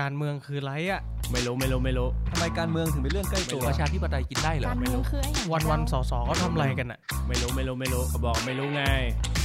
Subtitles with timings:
[0.00, 1.00] การเมืองคือไรอะ
[1.32, 8.82] ไม่รู้ไม่รู้ไม่รู้ทำไมการเมืองถึงเป็นเรื่องใกล้ตัวประชาธิปไตยกินได้เหรอการไม่เมืองรู้คือไอ้อย่างวันวันๆสอสอเขาทำอะไรกันอะไม่รู้ไม่รู้ไม่รู้เขาบอกไม่รู้ไง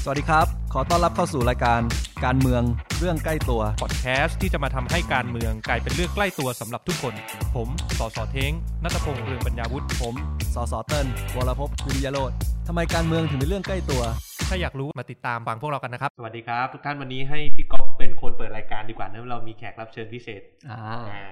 [0.04, 1.82] สวัสดีครับ ขอต้อนรับเข้าสู่รายการ
[2.26, 2.64] การเมือง
[3.00, 7.14] เรื่องใกล้ตัว พอดแคสต์ที่จะมาทำให้การเมืองกลายเป็นเรื่องใกล้ตัวสำหรับทุกคน
[7.56, 7.68] ผม
[7.98, 8.52] สอสอเท้ง
[8.84, 10.16] นัตพงษ์เรืองปัญญาวุฒิผม
[10.56, 12.32] สสเติ้ลวรพพวิริยโรธ
[12.68, 14.04] ทำไมการเมืองถึงเป็นเรื่องใกล้ตัว
[14.50, 20.80] ถ้าอยากรู้มาติดตามฟังพวกเรากันนะครับ สวัสดีครับ ทุกท่านวันนี้ให้พี่ก๊อฟเป็นคนเปิดรายการดีกว่าเนื่องเรามีแขกรับเชิญพิเศษอ่า
[21.12, 21.32] อ่า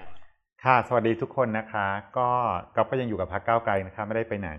[0.63, 1.87] ค่ะ สวัสดีทุกคนนะคะ
[2.17, 2.29] ก็
[2.75, 4.51] ก๊อฟก็ยังอยู่กับพักก้าวไกลนะคะ ไม่ได้ไปไหน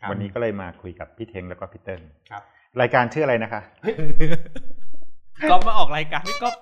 [0.00, 2.42] ครับ วันนี้ก็เลยมาคุยกับพี่เทงแล้วก็พี่เติ้ลครับ
[2.80, 3.60] รายการชื่ออะไรนะคะ
[5.36, 6.54] พี่ก๊อฟมาออกรายการพี่ก๊อฟ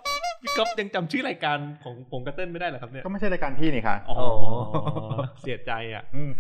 [0.43, 4.17] พี่ก๊อฟยังจำชื่อรายการของผมกับเติ้ลไม่ได้เหรอครับเนี่ยก็ไม่ใช่รายการพี่นี่ค่ะอ๋อ
[5.41, 6.31] เสียใจอะอืม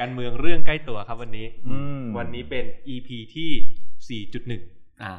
[0.00, 2.64] การเมืองเรื่องใกล้ตัวครับวันนี้อืมวันนี้เป็น
[2.94, 4.20] EP ที่
[4.66, 5.12] 4.1 อ่า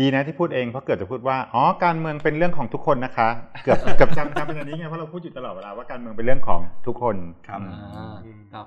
[0.00, 3.28] ดีนะที่พูดเองเพราะเกิดจะพูดว่าอ๋อการเมืองเป็นเรื่องของทุกคนนะคะ
[3.64, 7.16] เกือบเกือบจำจำเป็นอันนี้ไงเพราะเราพูดอยู่ตลอดเวลาว่าการเมืองเป็นเรื่องของทุกคน
[7.48, 8.66] ครับอืมอ่าอืมครับ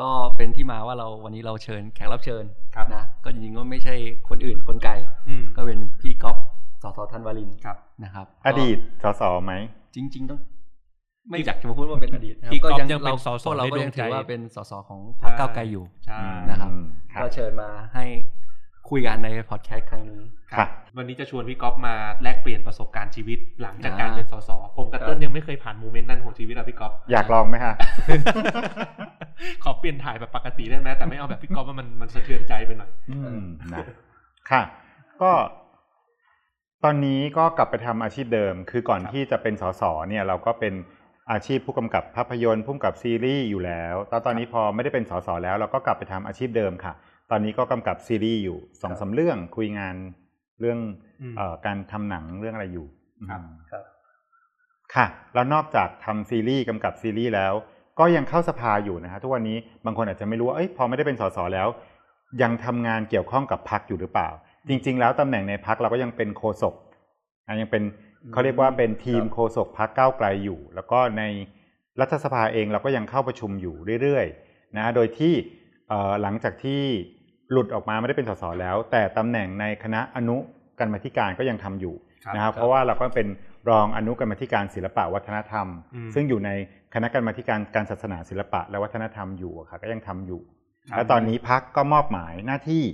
[0.00, 3.94] ก็เป็นที่มาว่าเราวันนี้เราเชิญแขกรับเชิญครับนะก็จริงๆก็ไม่ใช่
[4.28, 4.92] คนอื่นคนไกล
[5.28, 6.36] อืมก็เป็นพี่ก๊อฟ
[6.82, 9.52] สสธันวารินครับนะครับ อดีตสสไหม
[9.94, 10.38] จริง ๆ ต้อง
[11.30, 16.18] ไม่อยากจะมาพูดว่าเป็นอดีตนะครับพี่ก๊อฟก็ยังเป็นเราสสพวกเราก็ยังในดวงใจถือว่าเป็นสสของพรรคก้าวไกลอยู่ใช่
[16.50, 18.04] นะครับอืมค่ะก็เชิญมาให้
[18.90, 20.22] คุยกันในพอดแคสต์ครั้งนี้
[20.54, 20.66] ค่ะ
[20.96, 27.74] วันนี้จะชวนพี่ก๊อฟมาแลกเปลี่ยนประสบการณ์ชีวิตหลังจากอ่าการเป็นสสผมกับครับเติ้ลยังไม่เคยผ่าน moment นั้นของชีวิตอะพี่ก๊อฟอยากลองไหมคะ
[29.64, 33.40] ขอเปลี่ยนถ่ายแบบปกติได้ไหมแต่ไม่เอาแบบพี่ก๊อฟว่ามันมันสะเทือนใจไปหน่อยอืม
[33.74, 33.86] นะ
[34.50, 34.62] ค่ะ
[35.22, 35.30] ก็
[36.84, 40.74] ตอนนี้ก็กลับไปทำอาชีพเดิม คือก่อนครับที่จะเป็นสสเนี่ยเราก็เป็น
[41.32, 46.92] อาชีพผู้กำกับภาพยนตร์ผู้กำกับซีรีส์อยู่แล้วตอนตอนนี้พอไม่ได้เป็นสสแล้ว เราก็กลับไปทำอาชีพเดิมค่ะ
[47.34, 49.94] ตอนนี้ก็กำกับซีรีส์อยู่สองสามเรื่องคุยงาน
[50.60, 50.78] เรื่อง
[51.22, 52.86] อืมเอ่อการทำหนังเรื่องอะไรอยู่
[53.28, 53.84] ครับอืมครับ
[54.94, 57.52] ค่ะ แล้วนอกจากทำซีรีส์กำกับซีรีส์แล้ว
[57.98, 61.68] ก็ยังเข้าสภาอยู่นะฮะทุกวันนี้บางคนอาจจะไม่รู้ว่าเอ้ยพอไม่ได้เป็นสสแล้ว
[62.42, 64.28] ยังทำงานเกี่ยวข้องกับพักอยู่หรือเปล่า
[64.68, 66.74] จริง ๆ แล้วตำแหน่งในพักเราก็ยังเป็นโฆษก
[67.46, 67.82] อะยังเป็น
[68.32, 71.22] เขาเรียกว่าเป็นทีมครับโฆษกพักก้าวไกลอยู่ แล้วก็ใน
[72.00, 75.34] รัฐสภาเองเราก็ยังเข้าประชุมอยู่เรื่อยๆนะโดยที่
[75.88, 76.82] เอ่อหลังจากที่
[77.52, 80.36] หลุดออกมาไม่ได้เป็นสสแล้ว แต่ตำแหน่งในคณะอนุ
[80.80, 83.28] กรรมาธิการก็ยังทำอยู่ครับนะครับเพราะว่าเราก็เป็น
[83.70, 86.50] รองอนุกรรมาธิการศิลปะวัฒนธรรมอืมซึ่งอยู่ใน
[86.94, 90.40] คณะกรรมาธิการการศาสนาศิลปะและวัฒนธรรมอยู่อะค่ะก็ยังทำอยู่
[90.90, 92.84] ครับและตอนนี้พักก็มอบหมายหน้าที่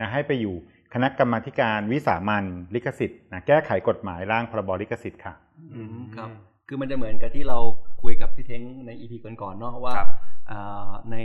[0.00, 0.56] นะให้ไปอยู่
[0.94, 5.34] คณะกรรมาธิการวิสามันลิขสิทธิ์นะแก้ไขกฎหมายร่างพรบลิขสิทธิ์ค่ะ
[5.74, 6.30] อืมครับ
[6.68, 7.58] คือมันจะเหมือนกับที่เรา
[8.02, 10.10] คุยกับพี่เท้งในอีพีก่อนๆเนาะว่าครับ
[10.50, 11.16] อ่าใน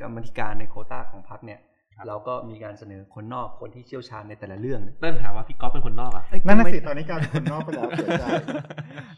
[0.00, 1.67] กรรมธิการในโควต้าของพรรคเนี่ยครับ
[2.06, 8.24] เราก็มีการเสนอคนนอกคนที่เชี่ยวชาญในแต่ละเรื่องเนี่ยเติ้ลหาว่าพี่ก๊อฟเป็นคนนอกอะเอ้ยนั่นน่ะไม่สิตอนนี้กลารเป็นคนนอกไปแล้วเสียใจ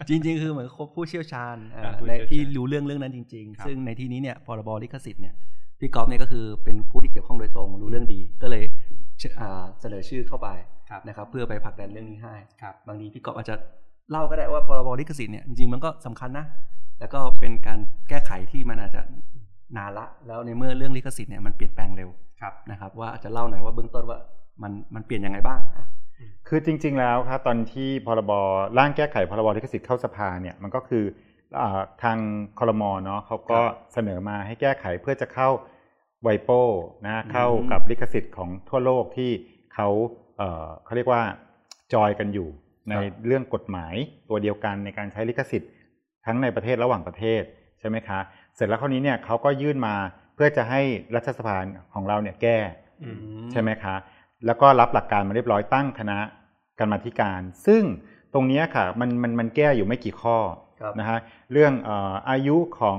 [0.09, 5.35] จริง ๆ คือเหมือนผู้เชี่ยวชาญอ่าอ่าผู้ในเชี่ยวชาญที่รู้เรื่องเรื่องนั้นจริงครับๆซึ่งในที่นี้เนี่ยพรบลิขสิทธิ์เนี่ย
[5.81, 8.65] พี่กอฟเนี่ยก็คือเป็นผู้ที่เกี่ยวข้องโดยตรงรู้เรื่องดี ก็เลย
[9.19, 10.49] เชอ่าเสนอชื่อเข้าไป
[10.91, 13.55] ครับนะครับเพื่อไปผลักดันเรื่องนี้ให้ครับบางทีพี่กอฟอาจจะ
[14.11, 16.47] เล่าก็ได้ว่าพรบลิขสิทธิ์เนี่ยจริงๆมันก็สำคัญนะ
[17.01, 19.03] แล้วก็เป็นการแก้ไขที่มันอาจจะ
[19.77, 22.09] นานละ แล้วในเมื่อเรื่องลิขสิทธิ์เนี่ยมันเปลี่ยนแปลงเร็ว
[22.41, 24.19] ครับนะครับว่าอาจจะเล่าหน่อยว่าเบื้องต้นว่า
[24.63, 25.87] มันมันเปลี่ยนยังไงบ้างอะ
[26.49, 28.33] คือจริง ๆ แล้วครับตอนที่พรบ
[28.79, 31.05] ร่างแก้ไขพรบลิขสิทธิ์เข้าสภาเนี่ยมันก็คือ
[31.61, 32.19] อาทาง
[32.59, 33.61] คอรมอเนาะเขาก็
[33.93, 35.49] เสนอมาให้แก้ไขเพื่อจะเข้า
[36.23, 36.63] ไวโป้
[37.07, 39.31] นะเข้ากับลิขสิทธิ์ของทั่วโลกที่
[39.75, 39.89] เขา
[40.39, 41.23] เอ่อเขาเรียกว่า
[41.95, 42.49] จอยกันอยู่
[42.91, 42.95] ใน
[43.27, 43.95] เรื่องกฎหมาย
[44.29, 45.71] ตัวเดียวกันในการใช้ลิขสิทธิ์
[46.27, 47.43] ทั้งในประเทศระหว่างประเทศ
[47.81, 48.19] ใช่ไหมคะ
[48.57, 50.83] เสร็จแล้วคราวนี้เนี่ยเขาก็ยื่นมาเพื่อจะให้
[51.15, 51.57] รัฐสภา
[51.95, 52.59] ของเราเนี่ยแก้
[53.05, 53.19] อืม
[53.53, 53.95] ใช่ไหมคะ
[54.47, 56.19] แล้วก็รับหลักการมาเรียบร้อยตั้งคณะ
[56.81, 57.83] กรรมาธิการ ซึ่ง
[58.35, 60.39] ตรงเนี้ยค่ะมันมันมันแก้อยู่ไม่กี่ข้อ
[60.81, 61.19] ครับนะฮะ
[61.53, 62.99] เรื่องเอ่ออายุของ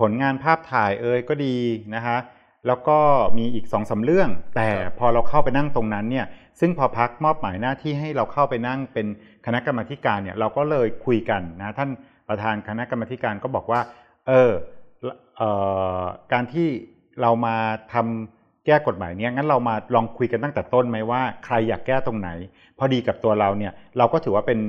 [0.00, 1.56] ผลงานภาพถ่ายเอ่ยก็ดี
[1.94, 2.18] นะฮะ
[2.66, 2.98] แล้วก็
[3.38, 6.26] มีอีกสองสาเรื่อง แต่พอเราเข้าไปนั่งตรงนั้นเนี่ย
[6.60, 9.06] ซึ่งพอพักมอบหมายหน้าที่ให้เราเข้าไปนั่งเป็น
[9.46, 11.90] คณะกรรมาธิการเนี่ยเราก็เลยคุยกันนะท่าน
[12.28, 13.80] ประธานคณะกรรมาธิการก็บอกว่า
[14.28, 14.52] เออเอ่อ
[16.32, 16.68] การที่
[17.20, 17.56] เรามา
[17.92, 22.30] ทำแก้กฎหมายเนี้ยงั้นเรามาลองคุยกันตั้งแต่ต้นไหมว่าใครอยากแก้ตรงไหน
[22.78, 24.60] พอดีกับตัวเราเนี่ยเราก็ถือว่าเป็น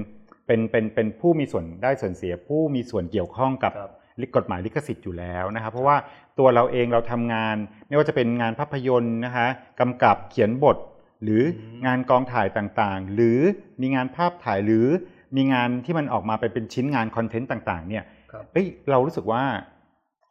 [0.48, 3.92] เป็นเป็นเป็นผู้มีส่วนได้ส่วนเสียผู้มีส่วนเกี่ยวข้องกับครับ
[4.22, 5.98] ลิกฎหมายลิขสิทธิ์อยู่แล้วนะครับ เพราะว่า
[6.40, 7.56] ตัวเราเองเราทำงาน
[7.88, 9.48] ไม่ว่าจะเป็นงานภาพยนตร์นะคะ
[9.80, 10.78] กำกับเขียนบท
[11.24, 11.42] หรือ
[11.84, 13.40] องานกองถ่ายต่างๆ หรือ
[13.82, 14.88] มีงานภาพถ่ายหรือ
[15.36, 19.44] มีงานที่มันออกมาไปเป็นชิ้นงานคอนเทนต์ต่างๆเนี่ยครับเอ้ยเรารู้สึกว่า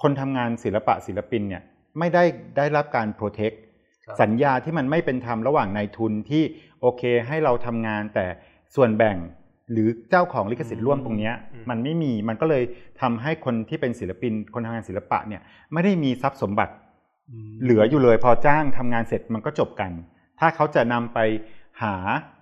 [0.05, 1.63] คนทำงานศิลปะศิลปินเนี่ย
[1.99, 2.25] ไม่ได้
[2.57, 3.51] ได้รับการโปรเทค
[4.07, 6.43] ครับสัญญาที่มันไม่เป็นธรรมระหว่างนายทุนที่
[6.81, 8.27] โอเคให้เราทำงานแต่
[8.75, 9.17] ส่วนแบ่ง
[9.73, 12.63] หรือเจ้าของลิขสิทธิ์ร่วมตรงเนี้ยอืมมันไม่มีมันก็เลย
[13.01, 15.43] ทำให้คนที่เป็นศิลปิน คนทำงานศิลปะเนี่ย
[15.73, 16.75] ไม่ได้มีทรัพย์สมบัติ
[17.63, 19.91] เหลืออยู่เลยพอจ้างทำงานเสร็จมันก็จบกัน
[20.41, 21.19] ถ้าเขาจะนำไป
[21.83, 21.95] หา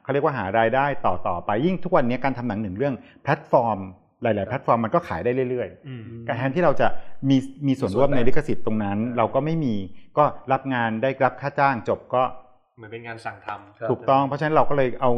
[0.02, 3.78] เขาเรียกว่าหารายได้ต่อต่อไปยิ่งทุกวันนี้การทำหนังหนึ่งเรื่องแพลตฟอร์ม
[4.22, 6.88] หลาย ๆ แพลตฟอร์มมันก็ขายได้เรื่อยอืมๆการแทนที่เราจะ
[7.28, 7.36] มี
[7.66, 9.74] มีส่วนร่วมในลิขสิทธิ์ตรงนั้น เราก็ไม่มี
[10.18, 12.22] ก็รับงานได้รับค่าจ้างจบก็
[12.76, 15.10] เหมือนเป็นงานสั่งทำครับถูกต้องเพราะฉะนั้นเราก็เลยเอา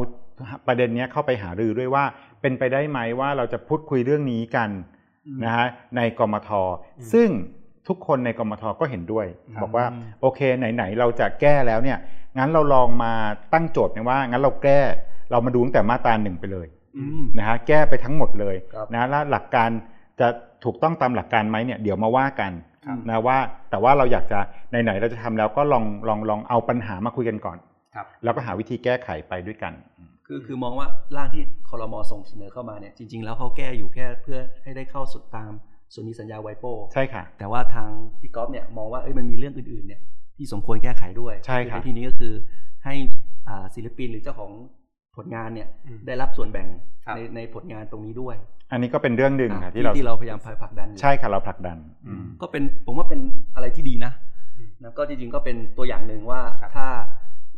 [0.67, 2.03] ประเด็นเนี้ยเข้าไปหารือด้วยว่า
[2.41, 4.69] เป็นไปได้ไหมว่าเราจะพูดคุยเรื่องนี้กัน
[5.27, 6.49] อืมนะฮะในกมท
[7.13, 7.29] ซึ่ง
[7.87, 9.25] ทุกคนในกมทก็เห็นด้วย
[9.55, 9.85] ครับบอกว่า
[10.21, 11.97] โอเคไหนๆเราจะแก้แล้วเนี่ย
[12.37, 13.13] งั้นเราลองมา
[13.53, 14.79] ตั้งโจทย์กันว่างั้นเราแก้
[15.31, 16.74] เรามาดูตั้งแต่มาตราหนึ่งไปเลยอืม
[17.37, 19.69] นะฮะแก้ไปทั้งหมดเลยครับนะแล้วหลักการ
[20.19, 20.27] จะ
[20.65, 22.51] ถูกต้องตามหลักการไหมเนี่ยเดี๋ยวมาว่ากัน
[22.85, 23.37] ครับนะว่า
[23.69, 24.39] แต่ว่าเราอยากจะ
[24.83, 27.57] ไหนๆเราจะทำแล้วก็ลองลองลองเอาปัญหามาคุยกันก่อน
[27.95, 29.73] ครับแล้วก็หาวิธีแก้ไขไปด้วยกัน
[30.27, 35.51] คือคือมองว่าร่างที่คอรมอส่งเสนอเข้ามาเนี่ยจริง ๆ แล้วเขาแก้อยู่แค่เพื่อให้ได้เข้าสุดตาม
[35.93, 40.01] ส่วนนี้สัญญาไวโป้ใช่ค่ะ แต่ว่าทางพี่ก๊อฟเนี่ยมองว่าเอ้ยมันมีเรื่องอื่นๆเนี่ย
[40.37, 42.33] ที่สมควรแก้ไขด้วยใช่ครับในที่นี้ก็คือ
[42.85, 42.95] ให้
[43.47, 44.51] อ่าศิลปินหรือเจ้าของ
[45.15, 46.67] ผลงานเนี่ยอืมได้รับส่วนแบ่ง
[47.05, 48.35] ครับในในผลงานตรงนี้ด้วย
[48.71, 51.77] อันนี้ก็เป็นเรื่องหนึ่งอ่าค่ะที่ที่เราที่เราพยายามผลักดันอยู่ใช่ค่ะเราผลักดัน
[52.07, 53.19] อืมก็เป็นผมว่าเป็น
[53.55, 54.11] อะไรที่ดีนะ
[54.57, 56.87] อืมนะก็จริงๆก็เป็นตัวอย่างหนึ่งว่าครับถ้า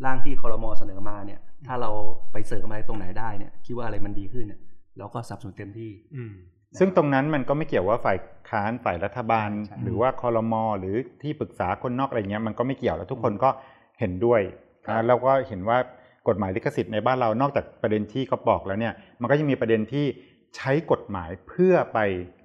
[0.05, 1.91] ร่างที่คอรมอเสนอมาเนี่ย ถ้าเรา
[2.31, 4.59] ไปเสริมอะไรตรงไหนได้เนี่ย คิดว่าอะไรมันดีขึ้นเนี่ย
[4.99, 6.33] เราก็สนับสนุนเต็มที่อืม
[6.79, 8.17] ซึ่งตรงนั้นมันก็ไม่เกี่ยวว่าฝ่าย
[8.49, 13.49] ค้านฝ่ายรัฐบาลใช่หรือว่าคอรมอหรือที่ปรึกษาคนนอกอะไรเงี้ยมันก็ไม่เกี่ยวแล้วทุกคนก็
[13.99, 14.41] เห็นด้วย
[14.85, 15.77] ครับนะแล้วก็เห็นว่า
[16.27, 20.05] กฎหมายลิขสิทธิ์ในบ้านเรานอกจากประเด็นที่เขาบอกแล้วเนี่ย มันก็ยังมีประเด็นที่
[20.57, 21.99] ใช้กฎหมายเพื่อไป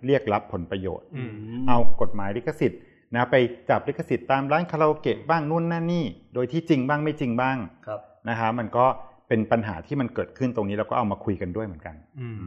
[0.06, 1.32] เรียกรับผลประโยชน์อืม
[1.68, 2.80] เอากฎหมายลิขสิทธิ์
[3.14, 3.36] นะไป
[3.70, 7.56] จับลิขสิทธิ์ตามร้านคาราโอเกะบ้างนู่นนั่นนี่ โดยที่จริงบ้างไม่จริงบ้าง
[7.86, 8.86] ครับนะฮะมันก็
[9.28, 12.42] เป็นปัญหาที่มันเกิดขึ้นตรงนี้เราก็เอามาคุยกันด้วยเหมือนกัน อืม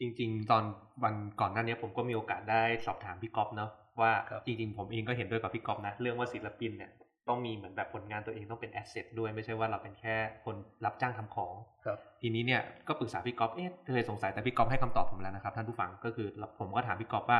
[0.00, 0.62] จริง ๆ ตอน
[1.02, 3.70] วันก่อนหน้านี้ผมก็มีโอกาสได้สอบถามพี่ก๊อฟเนาะ
[4.00, 6.90] ว่าครับจริง ๆ ผมเองก็เห็นด้วยกับพี่ก๊อฟนะ เรื่องว่าศิลปินเนี่ย
[7.30, 11.54] ต้องมีเหมือนแบบผลงานตัวเองต้องเป็นแอสเซทด้วยไม่ใช่ว่าเราเป็นแค่คนรับจ้างทำของ
[11.84, 16.28] ครับทีนี้เนี่ยก็ปรึกษาพี่ก๊อฟเอ๊ะเคยสงสัยแต่พี่ก๊อฟให้คำตอบผมแล้วนะครับท่านผู้ฟังก็คือ
[16.60, 17.38] ผมก็ถามพี่ก๊อฟว่า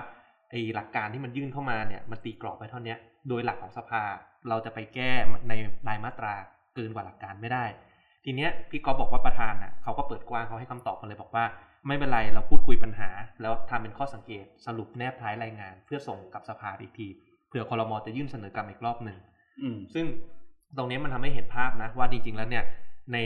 [0.51, 2.99] ไอ้หลักการที่มันยื่นเข้ามาเนี่ยมันตีกรอบไว้เท่าเนี้ย
[3.29, 4.03] โดยหลักของสภา
[4.49, 5.13] เราจะไปแก้
[5.49, 5.53] ใน
[5.89, 6.35] รายมาตรา
[6.75, 7.65] เกินกว่าหลักการไม่ได้
[8.25, 11.45] ทีเนี้ยพี่ก๊อฟบอกว่าประธานน่ะเขาก็เปิดกว้างเขาให้คำตอบมาเลยบอกว่า
[11.87, 13.11] ไม่เป็นไรเราพูดคุยปัญหา
[13.41, 17.09] แล้วทำเป็นข้อสังเกตสรุปแนบท้ายรายงาน เพื่อส่งกับสภาอีกที
[17.49, 19.19] เผื่อคอรมอจะยื่นเสนอกรรมอีกรอบหนึ่ง
[19.59, 20.05] อืม ซึ่ง
[20.77, 22.65] ตรงนี้มันทำให้เห็นภาพนะว่าจริงๆแล้วเนี่ย
[23.13, 23.17] ใน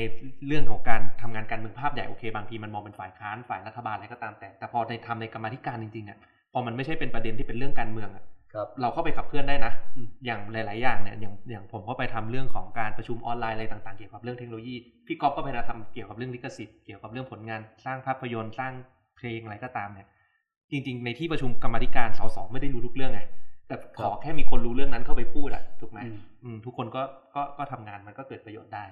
[0.47, 6.19] เรื่องของการทำงานการเมืองภาพใหญ่โอเค บางทีมันมองเป็นฝ่ายค้านฝ่ายรัฐบาลอะไรก็ตามแต่ แต่พอในทำในกรรมาธิการจริงๆอะ
[6.53, 8.25] พอมันไม่ใช่เป็นประเด็นที่เป็นเรื่องการเมืองอะ
[8.55, 18.73] ครับเราเข้าไปขับเคลื่อนได้นะอืมอย่างหลาย ๆ อย่างเนี่ย อย่างอย่างผมก็ไปทำเรื่องของการประชุมออนไลน์อะไรต่างๆ เกี่ยวกับเรื่องเทคโนโลยี พี่ก๊อฟก็ไปทำเกี่ยวกับเรื่องลิขสิทธิ์ เกี่ยวกับเรื่องผลงาน สร้างภาพยนตร์ สร้าง
[19.17, 20.07] เพลงอะไรก็ตามเนี่ย
[20.71, 23.21] จริง ๆ ในที่ประชุมกรรมาธิการสสไม่ได้รู้ทุกเรื่องไง
[23.69, 27.03] แต่ขอแค่มีคนรู้เรื่องนั้นเข้าไปพูดอะถูกไหมอืมอืมทุกคนก็
[27.35, 28.85] ก็ก็ทำงานมันก็เกิดประโยชน์ได้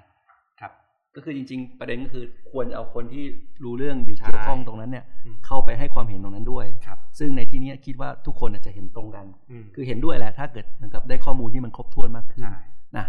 [0.61, 0.73] ครับ
[1.15, 3.25] ก็คือจริง ๆ ประเด็นก็คือควรจะเอาคนที่
[3.65, 12.59] รู้เรื่องหรือเกี่ยวข้องตรงนั้นเนี่ยอืมเข้าไปให้ความเห็นตรงนั้นด้วยครับ ซึ่งในที่เนี้ยคิดว่าทุกคนอาจจะเห็นตรงกันอืมคือเห็นด้วยแหละถ้าเกิดเหมือนกับได้ข้อมูลที่มันครบถ้วนมากขึ้นใช่
[12.97, 13.07] นะ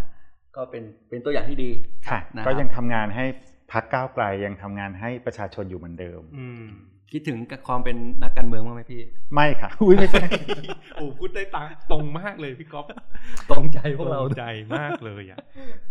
[0.56, 1.70] ก็เป็นเป็นตัวอย่างที่ดี
[2.08, 3.24] ค่ะนะครับก็ยังทำงานให้
[3.72, 6.64] พักก้าวไกลยังทำงานให้ประชาชนอยู่เหมือนเดิมอืม
[7.12, 9.02] คิดถึงกับความเป็นนักการเมืองบ้างไหมพี่
[9.34, 10.26] ไม่ค่ะอุ้ยไม่ใช่
[10.94, 12.86] โอ้พูดได้ตังตรงมากเลยพี่ก๊อฟ
[13.50, 14.44] ตรงใจพวกเราตรงใจ
[14.76, 15.38] มากเลยอะ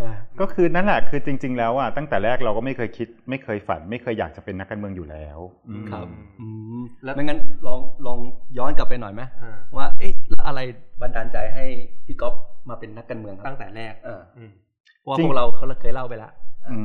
[0.01, 5.39] อ่าก็คือนั่นแหละคือจริง ๆ แล้วอะตั้งแต่แรกเราก็ไม่เคยคิด ไม่เคยฝัน ไม่เคยอยากจะเป็นนักการเมืองอยู่แล้ว
[5.69, 6.05] อืมครับ
[6.39, 6.47] อื
[6.79, 8.19] มแล้วไม่งั้นลองลอง
[8.57, 10.59] ย้อนกลับไปหน่อยไหมอ่าว่าเอ๊ะแล้วอะไร
[11.01, 11.65] บันดาลใจให้
[12.05, 12.33] พี่ก๊อฟ
[12.69, 14.51] มาเป็นนักการเมืองครัตั้บงแต่แรก เอออืม
[15.01, 16.42] เพราะว่าจริงพวกเราเขาเคยเล่าไปแล้วอะอืม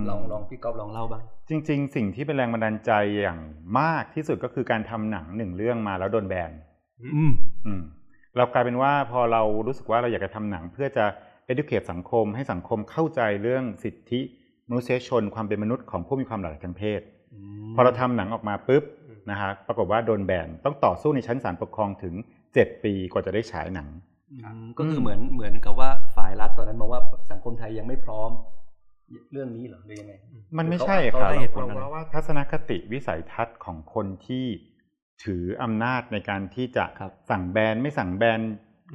[0.08, 3.40] ลองลองพี่ก๊อฟลองเล่าบ้างจริง ๆ สิ่งที่เป็นแรงบันดาลใจอย่าง
[3.80, 6.50] มากที่สุดก็คือการทำหนังหนึ่งเรื่องมาแล้วโดนแบน
[7.02, 7.32] อืม
[7.66, 7.82] อืม
[8.36, 11.04] เรากลายเป็นว่าพอเรารู้สึกว่าเราอยากจะทำหนังเพื่อจะ
[11.52, 14.20] educate สังคม ให้สังคมเข้าใจเรื่องสิทธิ
[14.68, 17.00] มนุษยชนความเป็นมนุษย์ของผู้มีความหลากหลายทางเพศ
[17.74, 22.14] พอเราทำหนังออกมาปุ๊บอืมนะฮะปรากฏว่าโดนแบนต้องต่อสู้ในชั้นศาลปกครองถึง
[22.50, 23.88] 7 ปีกว่าจะได้ฉายหนัง
[24.32, 28.30] อืมก็คือเหมือนเหมือนกับว่าฝ่ายรัฐตอนนั้นมองว่าสังคมไทยยังไม่พร้อม
[29.32, 30.12] เรื่องนี้เหรอหรือยังไง
[30.58, 34.46] มันไม่ใช่เขาครับให้เหตุผลอะไรเราว่าทัศนคติวิสัยทัศน์ของคนที่
[35.24, 38.40] ถืออำนาจในการที่จะครับสั่งแบนไม่สั่งแบน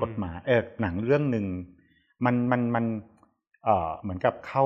[0.01, 1.45] กฎหมายเออหนังเรื่องหนึ่ง
[2.25, 2.85] มันมันมัน
[3.63, 4.65] เอ่อเหมือนกับเขา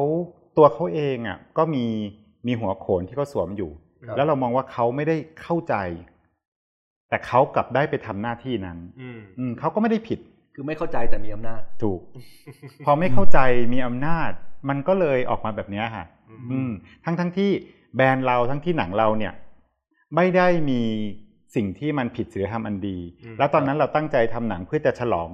[0.57, 1.85] ตัวเขาเองอะก็มี
[2.47, 3.71] มีหัวโขนที่เขาสวมอยู่
[4.05, 5.75] ครับแล้วเรามองว่าเขาไม่ได้เข้าใจ
[7.09, 10.19] แต่เขากลับได้ไปทำหน้าที่นั้นอืมอืมเขาก็ไม่ได้ผิด
[10.55, 11.99] คือไม่เข้าใจแต่มีอำนาจถูก
[12.85, 13.39] พอไม่เข้าใจ
[13.73, 14.31] มีอำนาจ
[14.69, 16.05] มันก็เลยออกมาแบบเนี้ยค่ะ
[16.51, 16.71] อืม
[17.05, 17.49] ทั้งทั้งที่
[17.95, 19.33] แบรนด์เราทั้งที่หนังเราเนี่ย
[20.15, 20.81] ไม่ได้มี
[21.55, 25.29] สิ่งที่มันผิดศีลธรรมอันดีอืมแล้วตอนนั้นเราตั้งใจทำหนังเพื่อจะฉลอง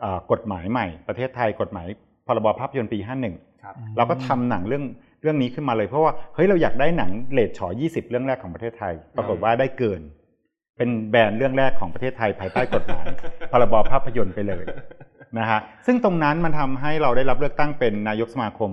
[0.00, 1.86] เออกฎหมายใหม่ ประเทศไทยกฎหมาย
[2.26, 2.98] พรบภาพยนตร์ปี
[3.30, 4.84] 51ครับเราก็ทำหนังเรื่อง
[5.22, 10.00] เรื่องนี้ขึ้นมาเลยเพราะว่าเฮ้ยเราอยากได้หนังเลทฉอ20 เรื่องแรกของประเทศไทย ปรากฏว่าได้เกิน
[10.76, 13.06] เป็นแบรนด์เรื่องแรกของประเทศไทยภายใต้กฎหมาย
[13.52, 14.64] พรบภาพยนตร์ไปเลย
[15.38, 18.70] นะฮะซึ่งตรงนั้นมันทำให้เราได้รับเลือกตั้งเป็นนายกสมาคม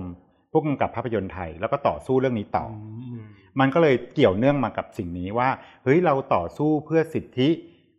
[0.52, 3.20] ผู้กำกับภาพยนตร์ไทย แล้วก็ต่อสู้เรื่องนี้ต่อออืม
[3.60, 5.48] มันก็เลยเกี่ยวเนื่องมากับสิ่งนี้ว่า
[5.84, 7.48] เฮ้ยเราต่อสู้เพื่อสิทธิ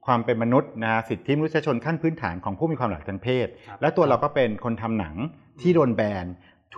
[0.06, 5.16] ความเป็นมนุษย์นะสิทธิมนุษยชนขั้นพื้นฐานของผู้มีความหลากหลายทางเพศครับและตัวเราก็เป็นคนทำหนัง
[5.62, 6.26] ที่โดนแบน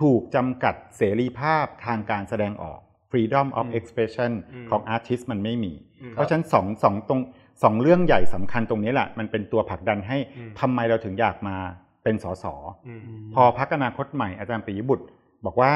[0.00, 2.80] ถูกจำกัดเสรีภาพทางการแสดงออก
[3.10, 7.20] freedom of อืม expression อืมของ artist มันไม่มีอืมเพราะฉะนั้นสองสองตรง
[7.62, 11.56] สองเรื่องใหญ่สำคัญตรงนี้แหละ มันเป็นตัวผลักดันให้อืมทำไมเราถึงอยากมา
[12.04, 12.44] เป็นสส
[12.88, 13.00] อืม
[13.34, 15.04] พอพักอนาคตใหม่อาจารย์ปิยบุตร
[15.46, 15.72] บอกว่า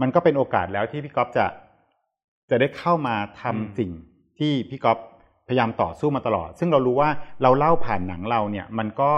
[0.00, 1.46] มันก็เป็นโอกาสแล้วที่พี่ก๊อฟจะ
[2.50, 3.90] จะได้เข้ามาทำอืมสิ่ง
[4.38, 4.98] ที่พี่ก๊อฟ
[5.48, 7.10] พยายามต่อสู้มาตลอด ซึ่งเรารู้ว่า
[7.42, 9.10] เราเล่าผ่านหนังเราเนี่ย มันก็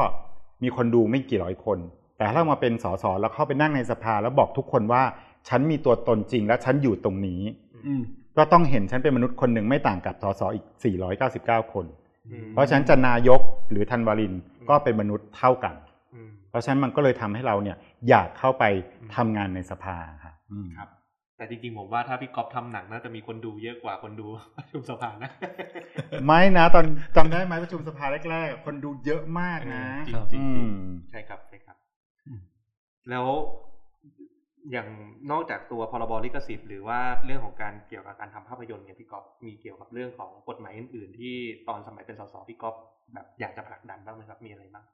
[0.62, 1.78] มีคนดูไม่กี่ร้อยคน
[2.16, 5.02] แต่ถ้าเรามาเป็นสสแล้วเข้าไปนั่งในสภาแล้วบอกทุกคนว่า
[5.48, 7.40] ฉันมีตัวตนจริงและฉันอยู่ตรงนี้
[7.86, 8.02] อืม
[8.36, 10.64] ก็ต้องเห็นฉันเป็นมนุษย์คนหนึ่งไม่ต่างกับสสอีก
[11.18, 12.05] 499 คนอืม
[12.52, 13.40] เพราะฉะนั้นจะนายก
[13.70, 14.40] หรือธันวารินทร์
[14.70, 15.74] ก็เป็นมนุษย์เท่ากัน
[16.14, 17.76] อืมเพราะฉะนั้นมันก็เลยทำให้เราเนี่ย
[18.08, 18.64] อยากเข้าไป
[19.16, 20.88] ทำงานในสภาครับอืมครับ
[21.36, 25.30] แต่จริงๆผมว่าถ้าพี่ก๊อฟทำหนังน่าจะมีคนดูเยอะกว่าคนดูประชุมสภานะ
[26.26, 26.84] ไม่นะ ตอน
[27.16, 31.76] จำได้ไหมประชุมสภาแรกๆคนดูเยอะมากนะจริงๆจริงอืมๆใช่ครับใช่ครับ
[33.10, 33.26] แล้ว
[34.72, 34.88] อย่าง
[35.30, 41.34] นอกจากตัวพรบลิขสิทธิ์หรือว่าเรื่องของการเกี่ยวกับการทำภาพยนตร์เนี่ยพี่ก๊อฟมีเกี่ยวกับเรื่องของกฎหมายอื่นๆ ที่
[41.68, 42.74] ตอนสมัยเป็นสสพี่ก๊อฟ
[43.14, 44.84] แบบอยากจะผลักดันบ้างไหมครับมีอะไรบ้าง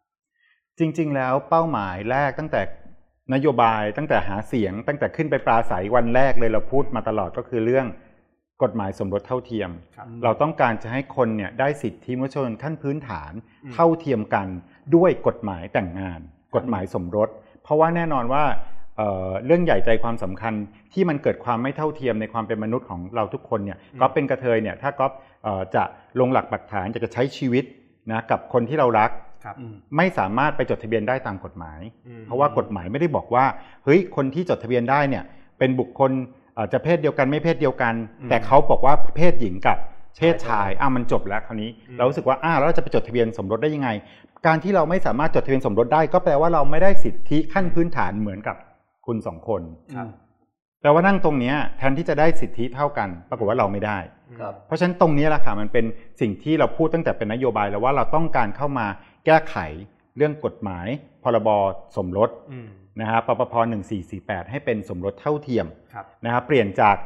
[0.79, 2.61] จริง ๆ แล้วเป้าหมายแรกตั้งแต่
[3.35, 7.87] นโยบายตั้งแต่หาเสียง ตั้งแต่ขึ้นไปปราศัยวันแรกเลยเราพูดมาตลอดก็คือเรื่อง
[8.63, 13.33] กฎหมายสมรสเท่าเทียมครับเราต้องการจะให้คนเนี่ยได้สิทธิมนุษยชนขั้นพื้นฐาน
[13.65, 14.49] อืมเท่าเทียมกัน
[14.95, 16.21] ด้วยกฎหมายแต่งงาน
[16.57, 17.29] กฎหมายสมรส
[17.63, 18.45] เพราะว่าแน่นอนว่า
[18.97, 20.55] เอ่อเรื่องใหญ่ใจความสำคัญ
[20.93, 25.07] ที่มันเกิดความไม่เท่าเทียมในความเป็นมนุษย์ของเราทุกคนเนี่ยก็เป็นกระเทยเนี่ยถ้าก็
[25.75, 25.83] จะ
[26.21, 27.65] ลงหลักปักฐานจะจะใช้ชีวิต
[28.11, 29.11] นะกับคนที่เรารัก
[29.45, 29.57] ครับ
[29.97, 33.45] ไม่สามารถไปจดทะเบียนได้ตามกฎหมายอืมเพราะว่ากฎหมายไม่ได้บอกว่า
[33.85, 35.25] เฮ้ยคนที่จดทะเบียนได้เนี่ย
[35.59, 36.11] เป็นบุคคล
[36.55, 39.79] เอ่อจะเพศเดียวกันไม่เพศเดียวกันอืมแต่เขาบอกว่าเพศหญิงกับ
[40.19, 43.89] เพศชายอะมันจบแล้วคราวนี้อืมเรารู้สึกว่าอ้าวแล้วเราจะไปจดทะเบียนสมรสได้ยังไง
[44.47, 48.57] การที่เราไม่สามารถจดทะเบียนสมรสได้ ก็แปลว่าเราไม่ได้สิทธิขั้นพื้นฐานเหมือนกับ
[49.07, 49.63] คุณสองคน
[49.95, 50.09] ครับ
[50.81, 53.99] แปลว่านั่งตรงเนี้ยแทนที่จะได้สิทธิเท่ากัน ปรากฏว่าเราไม่ได้
[54.41, 55.85] ครับเพราะฉะนั้นตรงนี้แหละค่ะมันเป็น
[56.21, 58.87] สิ่งที่เราพูดตั้งแต่เป็นนโยบายแล้วว่าเราต้องการเข้ามา
[59.27, 59.57] แก้ไข
[60.17, 60.87] เรื่องกฎหมาย
[61.23, 61.49] พรบ
[61.97, 62.69] สมรสอืม
[63.01, 63.55] นะฮะปปพ
[64.03, 66.97] 1448 ให้เป็นสมรสเท่าเทียมครับนะฮะเปลี่ยนจาก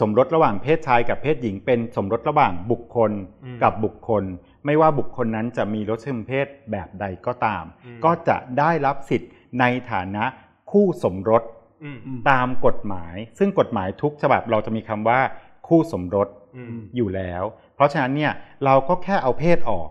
[0.00, 3.10] สมรสระหว่างเพศชายกับเพศหญิง เป็นสมรสระหว่างบุคคล
[3.44, 4.24] อืมกับบุคคล
[4.66, 9.30] ไม่ว่าบุคคลนั้นจะมีรสนิยมเพศแบบใดก็ตามอืมก็จะได้รับสิทธิ์
[9.60, 10.24] ในฐานะ
[10.70, 11.42] คู่สมรส
[11.84, 11.98] อืม
[12.30, 15.20] ตามกฎหมาย ซึ่งกฎหมายทุกฉบับเราจะมีคำว่า
[15.68, 17.42] คู่สมรสอืมอยู่แล้ว
[17.74, 18.32] เพราะฉะนั้นเนี่ย
[18.64, 19.88] เราก็แค่เอาเพศออก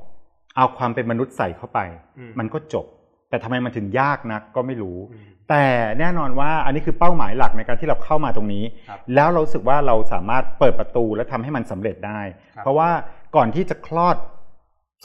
[0.58, 1.80] เอาความเป็นมนุษย์ใส่เข้าไป
[2.18, 2.86] อืมมันก็จบ
[3.30, 5.66] แต่ทำไมมันถึงยากนักก็ไม่รู้อืมแต่
[6.00, 12.22] แน่นอนว่าอันนี้คือเป้าหมายหลักในการที่เราเข้ามาตรงนี้ครับแล้วเรารู้สึกว่าเราสามารถเปิดประตูและทำให้มันสำเร็จได้
[12.56, 12.90] ครับเพราะว่า
[13.36, 14.18] ก่อนที่จะคลอด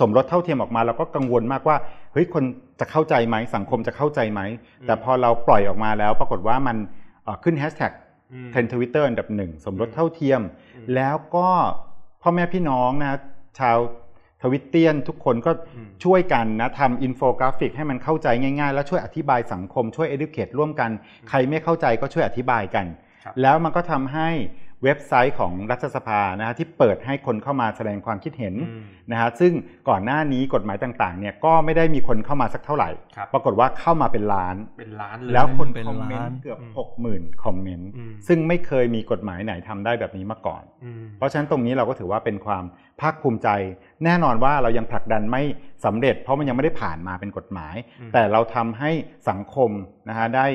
[0.01, 1.77] สมรสเท่าเทียมออกมาเราก็กังวลมากว่า
[2.13, 2.45] เฮ้ยคน
[2.81, 4.41] จะเข้าใจไหมสังคมจะเข้าใจไหม
[4.87, 6.77] แต่พอเราปล่อยออกมาแล้ว ปรากฏว่ามัน
[7.25, 7.93] เอ่อขึ้นแฮชแท็ก
[8.33, 10.41] อืมเทรนด์ทวิตเตอร์อันดับหนึ่งสมรสเท่าเทียม
[10.77, 11.49] อืมแล้วก็
[12.23, 13.19] พ่อแม่พี่น้องนะ
[13.59, 13.79] ชาว
[14.43, 20.91] ทวิตเตียนทุกคนก็อืมช่วยกันนะทำอินโฟกราฟิกให้มันเข้าใจง่ายๆ แล้วช่วยอธิบายสังคมช่วย educate ร่วมกัน
[21.29, 22.87] ใครไม่เข้าใจก็ช่วยอธิบายกัน
[23.25, 24.31] ครับแล้วมันก็ทำให้
[24.83, 29.53] เว็บไซต์ของรัฐสภานะฮะที่เปิดให้คนเข้ามาแสดงความคิดเห็นอืมนะฮะซึ่ง
[29.89, 42.65] ก่อนหน้านี้กฎหมายต่างๆเนี่ยก็ไม่ได้มีคนเข้ามาสักเท่าไหร่ครับปรากฏว่าเข้ามาเป็นล้านเป็นล้านเลยแล้วคนเป็นล้านคอมเมนต์เกือบอืมหกหมื่นคอมเมนต์อืมซึ่งไม่เคยมีกฎหมายไหนทำได้แบบนี้มาก่อนอืมเพราะฉะนั้นตรงนี้เราก็ถือว่าเป็นความ
[43.01, 43.49] ภาคภูมิใจ
[44.05, 45.43] แน่นอนว่าเรายังผลักดันไม่
[45.85, 48.91] สำเร็จ เพราะมันยังไม่ได้ผ่านมาเป็นกฎหมายอืมแต่เราทำให้
[49.29, 49.71] สังคม
[50.09, 50.47] นะฮะได้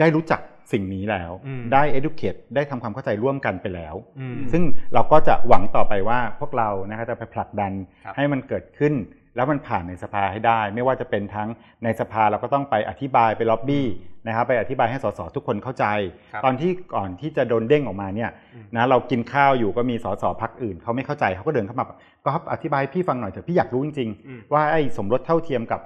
[0.00, 0.40] ได้รู้จัก
[0.72, 4.62] สิ่งนี้แล้วอืมได้ educate ได้ทำความเข้าใจร่วมกันไปแล้วอืมซึ่ง
[4.94, 7.72] เราก็จะหวังต่อไปว่าพวกเรานะฮะจะไปผลักดัน
[8.04, 8.94] ครับให้มันเกิดขึ้น
[9.36, 11.48] แล้วมันผ่านในสภาให้ได้ ไม่ว่าจะเป็นทั้ง
[11.84, 13.86] ในสภาเราก็ต้องไปอธิบายไปล็อบบี้
[14.26, 15.86] นะครับไปอธิบายให้สสทุกคนเข้าใจ
[16.32, 25.80] ครับตอนที่ก่อนที่จะโดนเด้งออกมาเนี่ยอืมนะเรากินข้าวอยู่ก็มีสสพักอื่นเขาไม่เข้าใจเขาก็เดินเข้ามาบอกก็ครับอธิบายให้พี่ฟังหน่อยเถอะพี่อยากรู้จริงอืมๆว่าไอ้สมรสเท่าเทียมกับ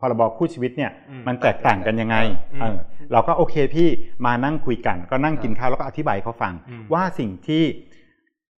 [0.00, 2.16] พรบคู่ชีวิตเนี่ยอืมมันแตกต่างกันยังไง
[2.54, 2.76] อืมเออ
[3.12, 3.88] เราก็โอเคพี่
[4.26, 7.62] มานั่งคุยกัน ก็นั่งกินข้าวแล้วก็อธิบายให้เขาฟังอืมว่าสิ่งที่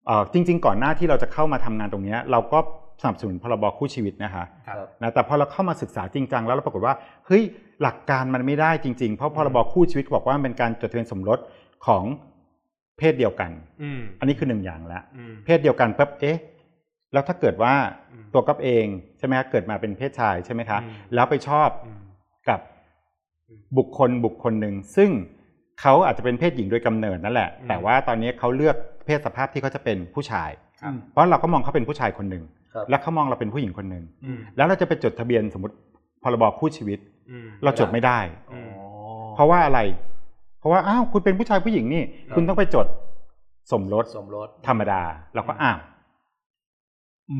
[0.05, 2.59] เอ่อจริง ๆ ก่อนหน้าที่เราจะเข้ามาทำงานตรงเนี้ยเราก็
[3.01, 6.95] สนับสนุนพรบคู่ชีวิตนะคะครับนะแต่พอเราเข้ามาศึกษาจริงจังแล้วเราปรากฏว่า
[7.27, 7.43] เฮ้ย
[7.81, 11.39] หลักการมันไม่ได้จริง ๆ เพราะพรบคู่ชีวิตบอกว่ามันเป็นการจดทะเบียนสมรส
[11.85, 12.03] ของ
[12.97, 13.51] เพศเดียวกัน
[13.83, 16.37] อืมอันนี้คือหนึ่งอย่างแล้วอืมเพศเดียวกันปั๊บเอ๊ะ
[17.13, 17.73] แล้วถ้าเกิดว่า
[18.11, 18.85] อืมตัวก๊อฟเอง
[19.17, 21.99] ใช่ไหมคะเกิดมาเป็นเพศชายใช่ไหมคะอืมแล้วไปชอบอืม
[22.49, 22.59] กับ
[23.49, 25.09] อืมบุคคลบุคคลหนึ่งซึ่ง
[25.81, 30.49] เขาอาจจะเป็นเพศหญิงโดยกำเนิดนั่นแหละอืมแต่ว่าตอนนี้เขาเลือกเพศสภาพที่เขาจะเป็นผู้ชาย
[30.81, 35.75] ครับเพราะเราก็มองเขาเป็นผู้ชายคนหนึ่งครับและเขามองเราเป็นผู้หญิงคนหนึ่งอืมแล้วเราจะไปจดทะเบียนสมมติ
[36.23, 36.99] พรบคู่ชีวิต
[37.29, 38.19] อืมเราจดไม่ได้
[38.53, 38.69] อืม
[39.35, 39.79] เพราะว่าอะไร
[40.59, 42.87] เพราะว่าอ้าวคุณเป็นผู้ชายผู้หญิงนี่ครับคุณต้องไปจด
[43.71, 45.01] สมรสสมรสธรรมดา
[45.35, 45.96] เราก็อ้าวอืม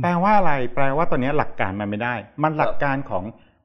[0.02, 3.24] แปลว่าอะไร แปลว่าตอนนี้หลักการมันไม่ได้ มันหลักการของ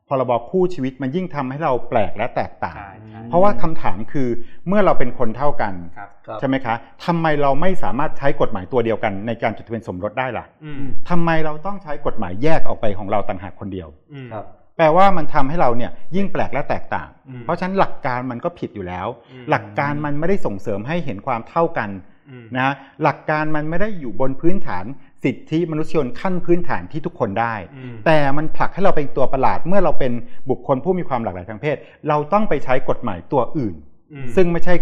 [0.09, 4.29] พรบคู่ชีวิตมันยิ่งทำให้เราแปลกและแตกต่างใช่ใช่เพราะว่าคำถามคือ
[4.69, 6.75] เมื่อเราเป็นคนเท่ากันครับครับใช่ไหมคะ
[7.05, 10.76] ทำไมเราไม่สามารถใช้กฎหมายตัวเดียวกัน ในการจดทะเบียนสมรสได้ล่ะอืม
[11.11, 14.45] ทำไมเราต้องใช้กฎหมายแยกออกไปของเราต่างหากคนเดียวอืมครับ
[14.76, 21.91] แปลว่ามันทำให้เราเนี่ยยิ่งแปลกและแตกต่างอืมเพราะฉะนั้นหลักการมันก็ผิดอยู่แล้วอืมหลักการมันไม่ได้ส่งเสริมให้เห็นความเท่ากัน
[22.31, 24.85] อืมนะหลักการมันไม่ได้อยู่บนพื้นฐาน
[25.25, 30.12] สิทธิมนุษยชนขั้นพื้นฐานที่ทุกคนได้อืมแต่มันผลักให้เราเป็นตัวประหลาด เมื่อเราเป็น
[30.50, 31.76] บุคคลผู้มีความหลากหลายทางเพศ
[32.09, 33.75] เราต้องไปใช้กฎหมายตัวอื่น
[34.12, 34.75] อืมซึ่งไม่ใช่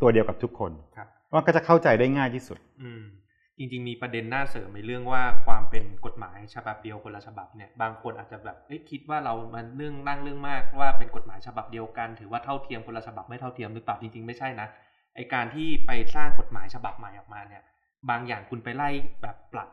[0.00, 3.02] ตัวเดียวกับทุกคนครับว่าก็จะเข้าใจได้ง่ายที่สุดอืม
[3.58, 14.68] จริงๆมีประเด็นน่าเสริมในเรื่องว่าความเป็นกฎหมายฉบับเดียวคนละฉบับเนี่ยบางคนอาจจะแบบเอ้ยคิดว่าเรามันเรื่องนั่งเรื่องมากว่าเป็นกฎหมายฉบับเดียวกัน ถือว่าเท่าเทียมคนละฉบับไม่เท่าเทียมหรือเปล่าจริงๆไม่ใช่นะ
[15.14, 17.62] ไอการที่ไปสร้างกฎหมายฉบับใหม่ออกมาเนี่ย
[18.10, 18.90] บางอย่างคุณไปไล่
[19.22, 19.68] แบบปรับ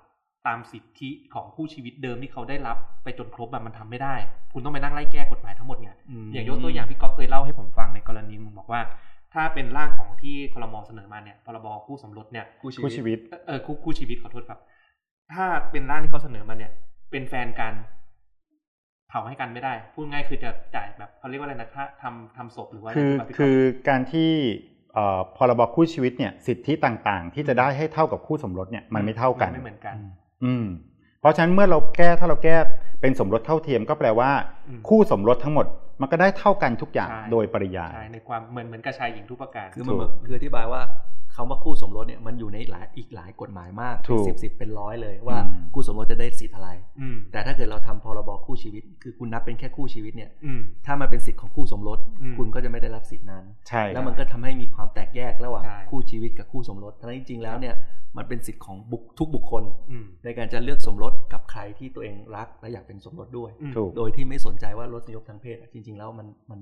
[0.48, 4.16] ตามสิทธิของคู่ชีวิตเดิมที่เขาได้รับไปจนครบแบบมันทำไม่ได้
[4.54, 5.92] คุณต้องไปนั่งไล่แก้กฎหมายทั้งหมดไง
[6.34, 8.82] อย่างยกตัวอย่างพี่ก๊อฟเคยเล่าให้ผมฟังในกรณีมึงบอกว่า
[9.34, 14.60] ถ้าเป็นร่างของที่คลมเสนอมาเนี่ยพรบคู่สมรสเนี่ยคู่ชีคู่ชีวิตเอ่อเออคู่คู่ชีวิตขอโทษครับ
[15.34, 16.72] ถ้าเป็นร่างที่เขาเสนอมาเนี่ย
[17.12, 17.74] เป็นแฟนกัน
[19.10, 23.58] เผาให้กันไม่ได้ พูดง่ายคือจะจ่ายแบบเขาเรียกว่าอะไรนะค่าทำทำศพหรือว่าคือแบบที่เขาคือ
[23.90, 24.32] การที่
[24.94, 29.96] เอ่อพรบคู่ชีวิตเนี่ยสิทธิต่างๆ ที่จะได้ให้เท่ากับคู่สมรสเนี่ยมันไม่เท่ากันนไม่เหมือนกัน
[30.46, 30.66] อืม
[31.20, 32.58] เพราะฉะนั้นเมื่อเราแก้ถ้าเราแก้
[33.02, 34.32] เป็นสมรสเท่าเทียมก็แปลว่า
[34.68, 35.66] อืมคู่สมรสทั้งหมด
[36.02, 40.82] มันก็ได้เท่ากันทุกอย่างใช่โดยปริยายใช่ในความเหมือนเหมือนกับชายหญิงทุกประการคือมันเหมือนคืออธิบายว่า
[41.42, 57.76] คำว่าคู่สมรสเนี่ยมันอยู่ในหลายอีกหลายกฎหมายมากถูกสิบสิบเป็นร้อยเลยว่าอืมคู่สมรสจะได้สิทธิ์อะไรอืมแต่ถ้าเกิดเราทำพรบคู่ชีวิต คือคุณนับเป็นแค่คู่ชีวิตเนี่ยอืมถ้ามันเป็นสิทธิ์ของคู่สมรสอืมคุณก็จะไม่ได้รับสิทธินั้นใช่แล้วมันก็ทำให้มีความแตกแยกระหว่างใช่คู่ชีวิตกับคู่สมรสทั้งที่จริงๆแล้วเนี่ย
[58.18, 66.60] มันเป็นสิทธิ์ของบุคทุกบุคคลอืมในการจะเลือกสมรสกับใครที่ตัวเองรักและอยากเป็นสมรสด้วยอืมถูกโดยที่ไม่สนใจว่ารสนิยมทางเพศอะจริง ๆ แล้วมันมัน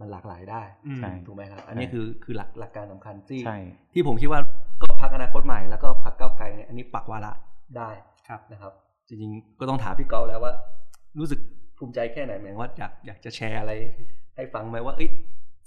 [0.00, 3.58] มันหลากหลายได้อืมใช่ถูกไหมครับ อันนี้คือคือหลักหลักการสำคัญที่ใช่
[3.94, 4.40] ที่ผมคิดว่า
[4.82, 7.32] ก็พักอนาคตใหม่แล้วก็พักเก้าวไกลเนี่ยอันนี้ปักวาระ
[7.76, 7.90] ได้
[8.28, 8.72] ครับนะครับ
[9.08, 10.52] จริงๆก็ต้องถามพี่เกาแล้วว่า
[11.18, 11.40] รู้สึก
[11.78, 13.72] ภูมิใจแค่ไหนหมายว่าอยากอยากจะแชร์อะไร
[14.36, 15.10] ให้ฟังไหมว่าเอ้ย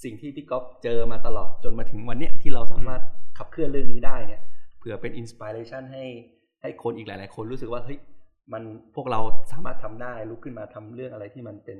[0.04, 3.02] สิ่งที่พี่ก๊อฟเจอมาตลอดจนมาถึงวันเนี้ยที่เราสามารถ
[3.38, 4.42] ขับเคลื่อนเรื่องนี้ได้เนี่ย
[4.78, 6.06] เผื่อเป็นอินสปิเรชันให้
[6.62, 8.00] ให้คนอีกหลาย ๆ คนรู้สึกว่าเฮ้ย
[8.54, 8.64] มัน
[8.96, 9.20] พวกเรา
[9.52, 11.80] สามารถทำได้ลุกขึ้นมาทำเรื่องอะไรที่มันเป็น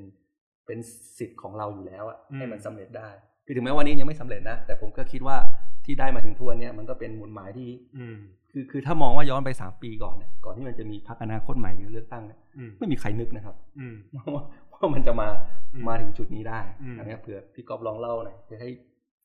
[0.66, 0.80] เป็น
[1.18, 3.10] สิทธิ์ของเราอยู่แล้วอะอืมให้มันสำเร็จได้
[3.46, 5.38] คือถึงแม้วันนี้ยังไม่สำเร็จนะ แต่ผมก็คิดว่า
[5.86, 8.18] ที่ได้มาถึงทุกวันเนี้ยมันก็เป็นมูลหมายที่อืม
[8.52, 13.96] คือคือถ้ามองว่าย้อนไปสามปีก่อนเนี่ยก่อนที่มันจะมีพรรคอนาคตใหม่หรือเลือกตั้งเนี่ยอืมไม่มีใครนึกนะครับอืม
[14.36, 15.28] ว่าว่ามันจะมา
[15.74, 18.70] อืมมาถึงจุดนี้ได้อืมอันนี้เผื่อพี่ก๊อฟลองเล่าหน่อยจะให้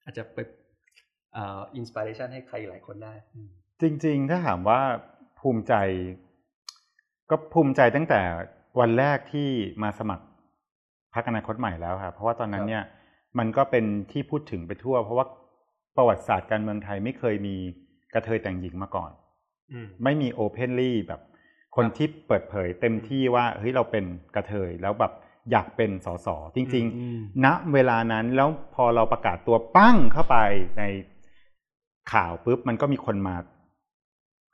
[0.04, 0.38] อาจจะไป
[1.36, 3.14] อ่าอินสปิเรชันให้ใครหลายคนได้
[3.80, 4.80] จริง ๆ ถ้าถามว่า
[5.40, 5.74] ภูมิใจ
[7.30, 8.20] ก็ภูมิใจตั้งแต่
[8.80, 9.48] วันแรกที่
[9.82, 10.25] มาสมัคร
[11.16, 12.82] พรรคอนาคตใหม่แล้วครับเพราะว่าตอนนั้นเนี่ย
[13.38, 15.26] มันก็เป็นที่พูดถึงไปทั่ว เพราะว่า
[15.96, 17.56] ประวัติศาสตร์การเมืองไทยไม่เคยมี
[18.14, 19.10] กระเทยแต่งหญิงมาก่อน
[19.72, 21.20] อืมไม่มี openly แบบ
[21.76, 25.12] คนที่เปิดเผยเต็มที่ว่าเฮ้ยเราเป็นกระเทยแล้วแบบ
[25.50, 30.36] อยากเป็นสสจริง ๆ ณเวลานั้นแล้วพอเราประกาศตัวปั้งเข้าไป
[30.78, 30.82] ใน
[32.12, 33.36] ข่าวปุ๊บมันก็มีคนมา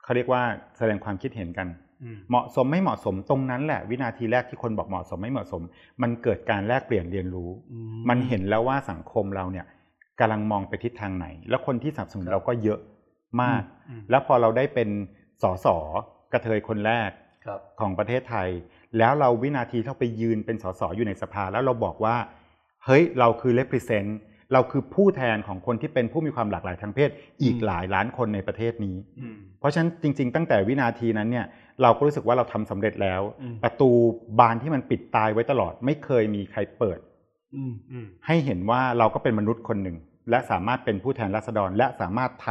[0.03, 0.43] เขาเรียกว่า
[0.77, 1.82] แสดงความคิดเห็นกันอืม
[2.29, 5.61] เหมาะสมไม่เหมาะสมตรงนั้นแหละ วินาทีแรกที่คนบอกเหมาะสมไม่เหมาะสม
[6.01, 7.49] มันเกิดการแลกเปลี่ยนเรียนรู้
[8.09, 9.65] มันเห็นแล้วว่าสังคมเราเนี่ย
[10.19, 12.79] กำลังมองไปทิศทางไหน แล้วคนที่สนับสนุนเราก็เยอะ
[13.41, 14.89] มากอืมแล้วพอเราได้เป็น
[15.43, 15.67] สส
[16.33, 17.09] กระเทยคนแรก
[17.45, 18.49] ครับของประเทศไทย
[18.97, 22.15] แล้วเราวินาทีที่เราไปยืนเป็นสสอยู่ในสภา แล้วเราบอกว่า
[22.85, 24.11] เฮ้ยเราคือ represent
[24.53, 27.09] เราคือผู้แทนของคนที่เป็นผู้มีความหลากหลายทางเพศ
[27.41, 31.45] อีกอืมหลายล้านคนในประเทศนี้อืมเพราะฉะนั้นจริง ๆ ตั้งแต่วินาทีนั้นเนี่ย
[31.81, 33.89] เราก็รู้สึกว่าเราทำสำเร็จแล้วอืมประตู
[34.39, 36.99] บานที่มันปิดตายไว้ตลอด ไม่เคยมีใครเปิด
[37.55, 39.97] อืมอืมให้เห็นว่าเราก็เป็นมนุษย์คนหนึ่ง
[40.29, 42.47] และสามารถเป็นผู้แทนราษฎร และสามารถท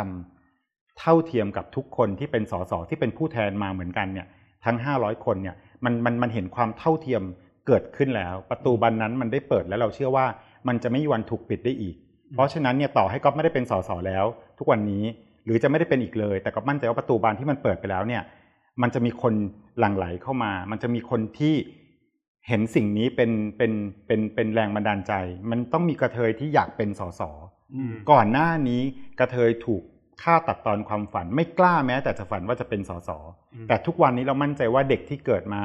[0.98, 4.26] เท่าเทียมกับทุกคนที่เป็นสสที่เป็นผู้แทนมาเหมือนกันเนี่ย
[4.64, 7.22] ทั้ง500คนเนี่ยมันมันมันเห็นความเท่าเทียม
[7.66, 10.26] เกิดขึ้นแล้ว ประตูบานนั้นมันได้เปิดแล้วเราเชื่อว่า
[10.68, 11.96] มันจะไม่มีวันถูกปิดได้อีก
[12.34, 14.24] เพราะฉะนั้นเนี่ยต่อให้ก๊อฟไม่ได้เป็นสสแล้ว
[14.58, 15.04] ทุกวันนี้
[15.44, 18.22] หรือจะไม่ได้เป็นอีกเลย แต่ก็มั่นใจว่าประตูบานที่มันเปิดไปแล้วเนี่ย
[18.82, 19.34] มันจะมีคน
[19.78, 21.54] หลั่งไหลเข้ามา มันจะมีคนที่
[22.48, 23.72] เห็นสิ่งนี้เป็นเป็น
[24.06, 25.12] เป็นเป็นแรงบันดาลใจ
[25.50, 27.22] มันต้องมีกระเทยที่อยากเป็นสส
[27.74, 28.82] อืมก่อนหน้านี้
[29.18, 29.82] กระเทยถูก
[30.22, 33.10] ฆ่าตัดตอนความฝัน ไม่กล้าแม้แต่จะฝันว่าจะเป็นสส
[33.54, 35.62] อืมแต่ทุกวันนี้เรามั่นใจว่าเด็กที่เกิดมา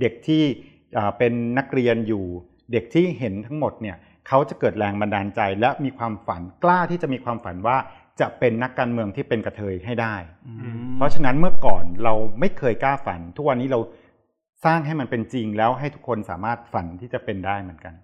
[0.00, 0.42] เด็กที่
[0.96, 2.24] อ่าเป็นนักเรียนอยู่
[2.72, 3.96] เด็กที่เห็นทั้งหมดเนี่ย
[4.28, 7.76] เขาจะเกิดแรงบันดาลใจ และมีความฝันกล้าที่จะมีความฝันว่า
[8.20, 10.14] จะเป็นนักการเมืองที่เป็นกระเทยให้ได้
[10.96, 13.80] เพราะฉะนั้นเมื่อก่อนเราไม่เคยกล้าฝัน ทุกวันนี้เรา
[14.64, 17.94] สร้างให้มันเป็นจริงแล้วให้ทุกคนสามารถฝันที่จะเป็นได้เหมือนกัน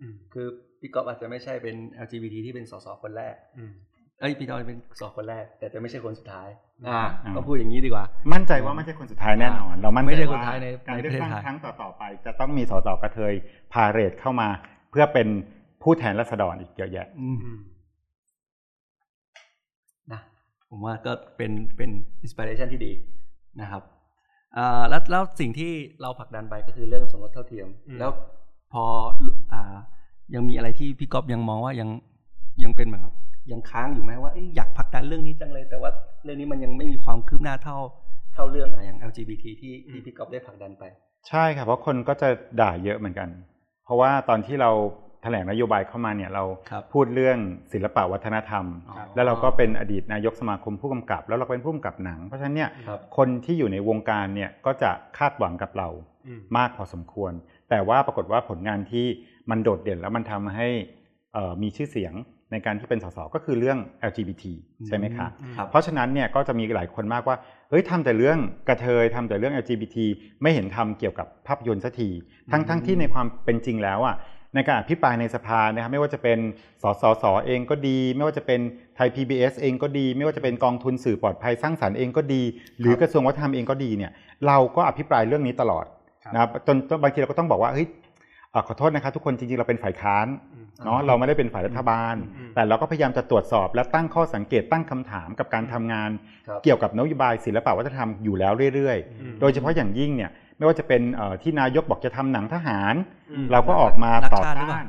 [0.00, 0.46] อืมคือ
[0.80, 3.72] พี่ก๊อฟอาจจะไม่ใช่เป็น LGBT ที่เป็นสสคนแรกอืม
[4.20, 6.48] เอ้ยพี่ก๊อฟเป็นสสคนแรก แต่จะไม่ใช่คนสุดท้าย
[6.88, 13.32] อ่าอ่าก็พูดอย่างนี้ดีกว่า มั่นใจว่าไม่ใช่คนสุดท้ายแน่นอน เรามั่นใจไม่ใช่ว่าคนสุดท้ายในการในเลือกประเทศตั้งไทยครั้งต่อๆไป จะต้องมีสสกระเทย
[13.72, 14.48] พาเหรดเข้ามา
[14.90, 15.28] เพื่อเป็น
[15.82, 17.75] ผู้แทนราษฎรอีกเยอะแยะอืมอืมนะ
[20.76, 21.90] ผมว่าก็เป็นเป็น
[22.22, 22.92] inspiration ที่ดี
[23.60, 23.82] นะครับ
[24.56, 28.10] อ่าแล้วแล้วสิ่งที่เราผลักดันไปก็คือเรื่องสมรสเท่าเทียมอืมแล้ว
[28.72, 28.84] พอ
[29.52, 29.62] อ่า
[30.34, 31.88] ยังมีอะไรที่พี่ก๊อฟยังมองว่ายัง
[32.62, 33.14] ยังเป็นเหมือนกับ
[33.52, 35.90] ยังค้างอยู่ไหมว่าเอ้ยอยากผลักดันเรื่องนี้จังเลย แต่ว่า
[36.24, 37.78] เรื่องนี้มันยังไม่มีความคืบหน้าเท่า
[38.34, 40.84] เท่าเรื่องอะอย่าง LGBT ที่ที่พี่ก๊อฟได้ผลักดันไป
[41.28, 42.28] ใช่ครับเพราะคนก็จะ
[42.60, 43.28] ด่าเยอะเหมือนกัน
[43.84, 44.70] เพราะว่าตอนที่เรา
[45.05, 47.38] แถลงนโยบายเข้ามาเนี่ยเราครับพูดเรื่อง
[47.72, 48.64] ศิลปะวัฒนธรรม
[48.96, 55.88] ครับแล้วเราก็เป็นอดีตนายกสมาคมผู้กำกับ แล้วเราเป็นผู้กำกับหนัง เพราะฉะนั้นเนี่ยครับคนที่อยู่ในวงการเนี่ยก็จะคาดหวังกับเรา
[56.26, 57.32] อืมมากพอสมควร
[57.70, 59.06] แต่ว่าปรากฏว่าผลงานที่
[59.50, 60.68] มันโดดเด่นแล้วมันทำให้
[61.34, 62.14] เอ่อมีชื่อเสียง
[62.52, 63.78] ในการที่เป็นสสก็คือเรื่อง
[64.10, 64.44] LGBT
[64.86, 67.36] ใช่ไหมคะอืมครับเพราะฉะนั้นเนี่ยก็จะมีหลายคนมากว่า
[67.70, 69.96] เฮ้ยทำแต่เรื่องกระเทยทำแต่เรื่อง LGBT
[70.42, 72.10] ไม่เห็นทำเกี่ยวกับภาพยนตร์สักที
[72.52, 74.16] ทั้งทั้งที่ในความเป็นจริงแล้วอะ
[74.54, 76.38] ในการอภิปรายในสภานะครับไม่ว่าจะเป็น
[76.82, 78.60] สสสเองก็ดี ไม่ว่าจะเป็น
[78.96, 82.42] ไทย PBS เองก็ดี ไม่ว่าจะเป็นกองทุนสื่อปลอดภัยสร้างสรรค์เองก็ดี
[82.80, 84.10] หรือกระทรวงวัฒนธรรมเองก็ดีเนี่ย
[84.46, 85.84] เราก็อภิปรายเรื่องนี้ตลอด
[86.24, 87.86] ครับนะครับจนจนบางทีเราก็ต้องบอกว่าเฮ้ย
[88.50, 96.10] เอ่อขอโทษนะครับทุกคนจริงๆเราเป็นฝ่ายค้านอืมเนาะเราไม่ได้เป็นฝ่ายรัฐบาลอืมแต่เราก็พยายามจะตรวจสอบและตั้งข้อสังเกตตั้งคำถามกับการทำงาน
[96.48, 102.94] ครับเกี่ยวกับนโยบายศิลปวัฒนธรรมอยู่แล้วเรื่อยอืมๆโดยเฉพาะอย่างยิ่งเนี่ย ไม่ว่าจะเป็นเอ่อที่นายกบอกจะทำหนังทหาร
[103.30, 104.86] อืมเราก็ออกมารักต่อชาติหรือเปล่าต้าน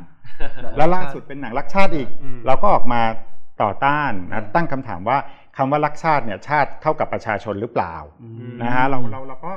[0.78, 3.02] แล้วล่าสุดเป็นหนังรักชาติอีกอืมเราก็ออกมา
[3.64, 5.18] ต่อต้านนะอืมตั้งคำถามว่า
[5.58, 9.52] คำว่ารักชาติเนี่ยชาติเท่ากับประชาชนหรือเปล่าอืมนะฮะเราเราเราก็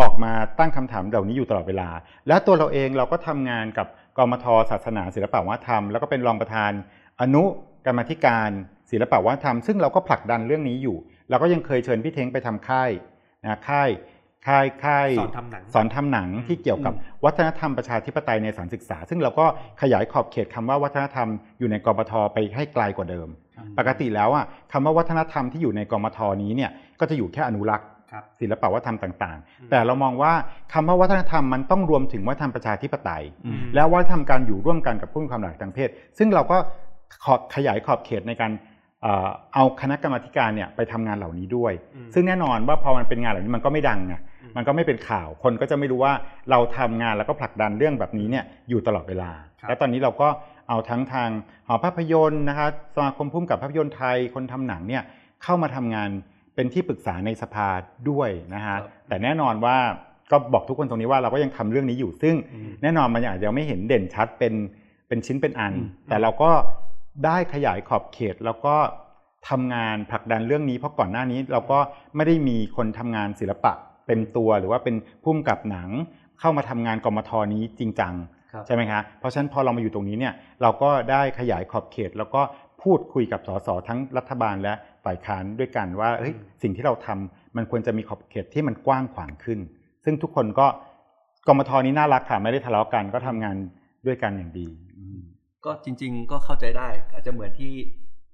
[0.00, 1.88] ออกมาตั้งคำถามเหล่านี้อยู่ตลอดเวลา
[2.28, 6.72] และตัวเราเองเราก็ทำงานกับกมทศาสนา ศิลปวัฒนธรรม แล้วก็เป็นรองประธาน
[7.20, 7.44] อนุ
[7.86, 8.50] กรรมาธิการ
[8.90, 10.96] ศิลปวัฒนธรรม ซึ่งเราก็ผลักดันเรื่องนี้อยู่
[11.30, 12.90] เราก็ยังเคยเชิญพี่เท้งไปทำค่าย
[13.42, 13.90] นะค่าย
[14.46, 16.92] ค่ายค่ายสอนทำหนังสอนทำหนังที่เกี่ยวกับ
[17.24, 19.46] วัฒนธรรมประชาธิปไตยในสถารศึกษา ซึ่งเราก็
[19.82, 21.28] ขยายขอบเขตคำว่าวัฒนธรรม
[21.58, 23.28] อยู่ในกปทไปให้ไกลกว่าเดิม
[23.78, 30.32] ปกติแล้วอะคำว่าวัฒนธรรมที่อยู่ในกมทนี้เนี่ยก็จะอยู่แค่อนุรักษ์ครับศิลปวัฒนธรรมต่างอืมๆแต่เรามองว่า
[30.72, 36.56] คำว่าวัฒนธรรมมันต้องรวมถึงวัฒนธรรมประชาธิปไตยอืมและวัฒนธรรมการอยู่ร่วมกันกับผู้มีความหลากหลายทางเพศ ซึ่งเราก็
[37.24, 38.52] ขอขยายขอบเขตในการ
[39.02, 46.12] เอ่อเอาคณะกรรมาธิการเนี่ยไปทำงานเหล่านี้ด้วยอืมซึ่งแน่นอนว่าพอมันเป็นงานเหล่านี้มันก็ไม่ดังไงอื มมันก็ไม่เป็นข่าว คนก็จะไม่รู้ว่า
[46.50, 50.28] เราทำงานแล้วก็ผลักดันเรื่องแบบนี้เนี่ยอยู่ตลอดเวลาครับและตอนนี้เราก็
[50.68, 51.30] เอาทั้งทาง
[51.66, 55.02] หอภาพยนตร์นะคะสมาคมพุ่มกับภาพยนตร์ไทยคนทำหนังเนี่ย
[55.42, 56.10] เข้ามาทำงาน
[56.54, 57.68] เป็นที่ปรึกษาในสภา
[58.10, 59.76] ด้วยนะฮะครับแต่แน่นอนว่า
[60.30, 64.54] ก็บอกทุกคนตรงนี้ว่าเราก็ยังทำเรื่องนี้อยู่ ซึ่งอืมแน่นอนมันอาจจะไม่เห็นเด่นชัดเป็น
[65.08, 66.50] เป็นชิ้นเป็นอันอืมแต่เราก็
[67.24, 68.74] ได้ขยายขอบเขตแล้วก็
[69.48, 71.78] ทำงานผลักดันเรื่องนี้เพราะก่อนหน้านี้เราก็
[72.16, 73.72] ไม่ได้มีคนทำงานศิลปะ
[74.06, 75.88] เต็มตัวหรือว่าเป็นพุ่มกับหนัง
[76.40, 78.14] เข้ามาทำงานกรมทนี้จริงจัง
[78.52, 82.42] ครับใช่ไหมคะเพราะฉะนั้นพอเรามาอยู่ตรงนี้เนี่ยเราก็ได้ขยายขอบเขต แล้วก็
[82.82, 89.58] พูดคุยกับสสทั้งรัฐบาลและฝ่ายค้านด้วยกันว่าเฮ้ยอืมสิ่งที่เราทำมันควรจะมีขอบเขตที่มันกว้างขวางขึ้น
[90.04, 90.66] ซึ่งทุกคนก็
[91.46, 93.56] กรมทนี้น่ารักค่ะไม่ได้ทะเลาะกันก็ทำงาน
[94.06, 94.66] ด้วยกันอย่างดี
[94.98, 95.20] อืม
[95.64, 97.72] ก็จริง ๆ ก็เข้าใจได้ อาจจะเหมือนที่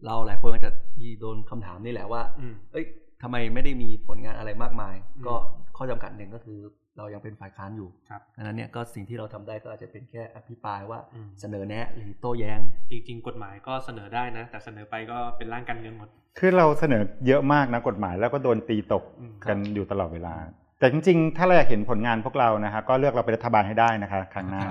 [0.07, 2.85] เราหลายคนอาจจะมีโดนคำถามนี่แหละว่าอืมเอ้ย
[3.23, 5.35] ทำไมไม่ได้มีผลงานอะไรมากมายอืมก็
[5.77, 6.59] ข้อจำกัดหนึ่งก็คือ
[6.99, 20.35] เรายังเป็นฝ่ายค้านอยู่ครับดังนั้นเนี่ยก็สิ่งที่เราทำได้ก็อาจจะเป็นแค่อภิปรายว่าอืมเสนอแนะหรือโต้แย้ง จริง ๆ กฎหมายก็เสนอได้นะ แต่เสนอไปก็เป็นร่างการเมืองหมด คือเราเสนอเยอะมากนะกฎหมายแล้วก็โดนตีตกอืมกันอยู่ตลอดเวลา
[20.79, 24.63] แต่จริงๆ ถ้าเราอยากเห็นผลงานพวกเรานะฮะก็เลือกเราเป็นรัฐบาลให้ได้นะคะครั้งหน้า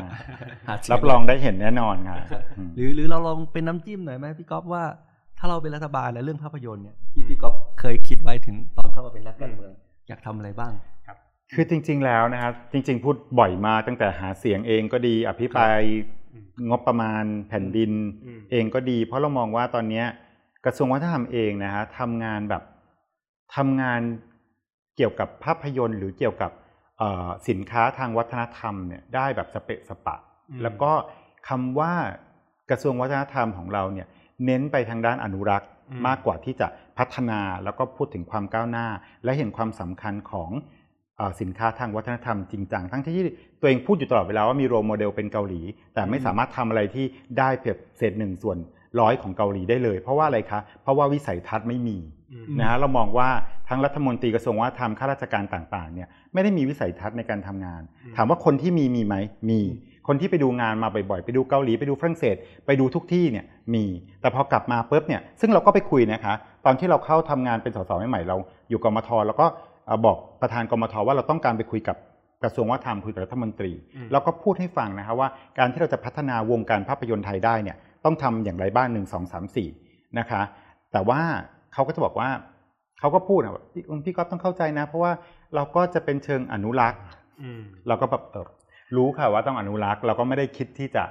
[0.67, 2.17] หาเสียรับรองได้เห็นแน่นอนค่ะ
[2.57, 4.83] อืมหรือหรือเราลองเป็นน้ำจิ้มหน่อยไหมพี่ก๊อฟว่า
[5.39, 9.71] ถ้าเราเป็นรัฐบาลและเรื่องภาพยนตร์เนี่ยที่พี่ก๊อฟ เคยคิดไว้ถึงตอนเข้ามาเป็นนักการเมือง
[10.07, 10.73] อยากทำอะไรบ้าง
[11.55, 15.79] คือจริง ๆ แล้วนะครับจริง ๆ พูดบ่อยมาตั้งแต่หาเสียงเองก็ดี อภิปราย
[16.33, 17.91] อืมงบประมาณแผ่นดิน
[18.25, 20.05] อืมเองก็ดี เพราะเรามองว่าตอนเนี้ย
[20.65, 22.63] กระทรวงวัฒนธรรมเองนะฮะทำงานแบบ
[23.55, 24.01] ทำงาน
[24.97, 26.51] เกี่ยวกับภาพยนตร์ หรือเกี่ยวกับ
[26.97, 30.15] เอ่อสินค้าทางวัฒนธรรมเนี่ยได้แบบสเปะสปะ
[30.49, 30.91] อืมแล้วก็
[31.49, 31.93] คำว่า
[32.69, 34.07] กระทรวงวัฒนธรรมของเราเนี่ย
[34.45, 38.87] เน้นไปทางด้านอนุรักษ์อื มมากกว่าที่จะพัฒนาแล้วก็พูดถึงความก้าวหน้า
[39.23, 40.51] และเห็นความสำคัญของ
[41.17, 43.23] เออสินค้าทางวัฒนธรรมจริงจังทั้งที่
[43.59, 45.61] ตัวเองพูดอยู่ตลอดเวลาว่ามี role model เป็นเกาหลี
[45.93, 47.05] แต่ไม่สามารถทำอะไรที่
[47.37, 48.57] ได้เพียงเศษหนึ่งส่วน
[48.99, 51.97] ร้อยของเกาหลีได้เลย เพราะว่าอะไรคะ เพราะว่าวิสัยทัศน์ไม่มี
[52.33, 53.29] อืมนะฮะเรามองว่า
[53.69, 59.15] ทั้งรัฐมนตรีกระทรวงวัฒนธรรมข้าราชการต่างๆเนี่ยไม่ได้มีวิสัยทัศน์ในการทำงานอืมถามว่าคนที่มีมีไหม
[59.49, 59.61] มี
[60.11, 63.85] คนที่ไปดูงานมาบ่อยๆ ไปดูเกาหลีไปดูฝรั่งเศส ไปดูทุกที่เนี่ยมี
[64.21, 66.33] แต่พอกลับมาปุ๊บเนี่ยซึ่งเราก็ไปคุยนะคะ
[66.65, 68.37] ตอนที่เราเข้าทำงานเป็นสสใหม่ๆเรา
[68.69, 69.45] อยู่กมทแล้วก็
[69.85, 71.97] เอ่อบอกประธานกมทว่าเราต้องการไปคุยกับ
[72.43, 79.69] กระทรวงวัฒนธรรมคุยกับรัฐมนตรีอืมแล้วก็พูดให้ฟังนะคะว่าการที่เราจะพัฒนาวงการภาพยนตร์ไทยได้เนี่ยต้องทำอย่างไรบ้างหนึ่งสองสามสี่
[80.19, 80.41] นะคะ
[80.91, 81.19] แต่ว่า
[81.73, 82.29] เขาก็จะบอกว่า
[82.99, 85.11] เขาก็พูดอะว่าพี่พี่ก๊อฟต้องเข้าใจนะ เพราะว่า
[85.55, 87.01] เราก็จะเป็นเชิงอนุรักษ์
[87.41, 88.45] อืมเราก็แบบเออ
[88.95, 91.03] รู้ค่ะว่าต้องอนุรักษ์ เราก็ไม่ได้คิดที่จะ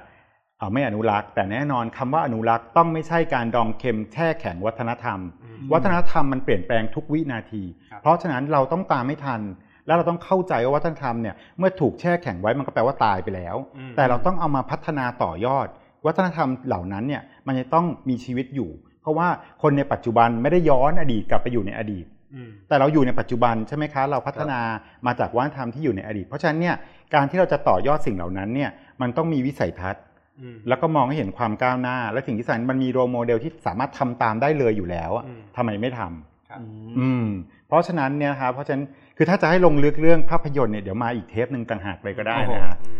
[0.57, 9.41] เอ่อไม่อนุรักษ์ แต่แน่นอนคำว่าอนุรักษ์ต้องไม่ใช่การดองเค็มแช่แข็งวัฒนธรรมอืมวัฒนธรรมมันเปลี่ยนแปลงทุกวินาทีครับเพราะฉะนั้นเราต้องตามไม่ทัน
[9.87, 15.67] แล้วเราต้องเข้าใจว่าวัฒนธรรมเนี่ยเมื่อถูกแช่แข็งไว้มันก็แปลว่าตายไปแล้วอืมแต่เราต้องเอามาพัฒนาต่อยอด
[16.05, 18.69] วัฒนธรรมเหล่านั้นเนี่ยมันจะต้องมีชีวิตอยู่
[19.01, 19.27] เพราะว่า
[19.61, 22.18] คนในปัจจุบันไม่ได้ย้อนอดีตกลับไปอยู่ในอดีตอืม
[22.67, 24.59] แต่เราอยู่ในปัจจุบันใช่ไหมคะ เราพัฒนา
[25.05, 26.75] มาจากวัฒนธรรมที่อยู่ในอดีต เพราะฉะนั้นเนี่ย
[27.13, 28.69] การที่เราจะต่อยอดสิ่งเหล่านั้นเนี่ย
[29.01, 30.03] มันต้องมีวิสัยทัศน์
[30.41, 36.59] อืมแล้วก็มองให้เห็นความก้าวหน้า และสิ่งที่สำคัญมันมีโรโมเดลที่สามารถทำตามได้เลยอยู่แล้วอะอืมทำไมไม่ทำครับ
[36.99, 37.27] อืม
[37.67, 38.85] เพราะฉะนั้นเนี่ยนะครับเพราะฉะนั้น
[39.17, 42.99] คือถ้าจะให้ลงลึกเรื่องภาพยนตร์เนี่ยเดี๋ยวมาอีกเทปหนึ่งต่างหากเลยก็ได้นะฮะอืม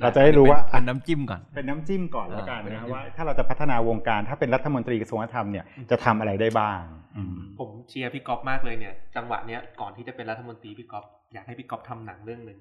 [0.00, 6.80] เราจะได้รู้ว่าเป็นน้ำจิ้มก่อน เป็นน้ำจิ้มก่อนแล้วกันอ่าเป็นนะน้ำจิ้มว่า ถ้าเราจะพัฒนาวงการถ้าเป็นรัฐมนตรีกระทรวงวัฒนธรรมเนี่ยจะทำอะไรได้บ้าง
[7.16, 12.58] อืมผมเชียร์พี่ก๊อฟมากเลยเนี่ย จังหวะเนี้ยก่อนที่จะเป็นรัฐมนตรีพี่ก๊อฟอยากให้พี่ก๊อฟทำหนังเรื่องหนึ่ง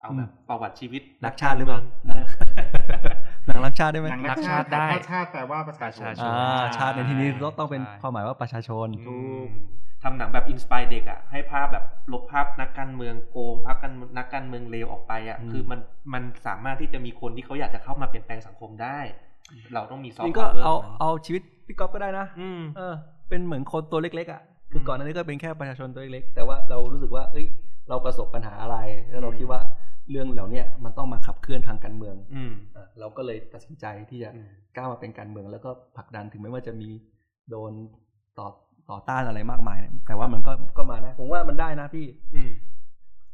[0.00, 1.80] เอาแบบประวัติชีวิตรักชาติหรือเปล่า
[3.46, 9.48] หนังรักชาติได้ไหมหนังรักชาติได้เพราะชาติแปลว่าประชาชนประชาชนอ่าชาติในที่นี้ต้องต้องเป็นใช่ความหมายว่าประชาชนถูก
[10.02, 15.80] ทำหนังแบบ inspire เด็กอะให้ภาพแบบลบภาพนักการเมืองโกงภาพกันนักการเมืองเลวออกไปอะอืมคือมัน
[16.12, 18.98] มันสามารถที่จะมีคนที่เขาอยากจะเข้ามาเปลี่ยนแปลงสังคมได้
[19.74, 22.94] เราต้องมีซอฟนี่ต์ก็พาวเวอร์เอาเอาชีวิตพี่ก๊อฟก็ได้นะอืมเออ
[23.28, 27.46] เป็นเหมือนคนตัวเล็กๆอะคือก่อนหน้านี้ก็เป็นแค่ประชาชนตัวเล็กๆแต่ว่าเรารู้สึกว่า เอ้ย
[27.88, 28.76] เราประสบปัญหาอะไร
[29.10, 29.60] แล้วเราคิดว่า
[30.10, 36.90] เรื่องเหล่าเนี้ยมันต้องมาขับเคลื่อนทางการเมืองอืมอะเราก็เลยตัดสินใจที่จะอืมก้าวมาเป็นการเมือง แล้วก็ผลักดันถึงแม้ว่าจะมี
[37.50, 37.72] โดน
[38.38, 38.48] ต่อ
[38.90, 42.50] ต่อต้านอะไรมากมายเนี่ยแต่ว่ามันก็ก็มาได้ผมว่ามันได้นะพี่ อืม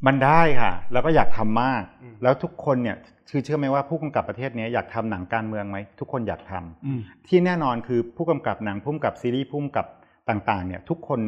[0.06, 2.96] มันได้ค่ะ แล้วก็อยากทำมากอืมแล้วทุกคนเนี่ย
[3.30, 9.86] คือเชื่อไหมว่าผู้กำกับประเทศนี้อยากทำหนังการเมืองไหมทุกคนอยากทำอืมที่แน่นอนคือผู้กำกับหนังผู้กำกับซีรีส์ผู้กำกับ
[10.28, 11.20] ต่าง ๆ เนี่ย ทุกคน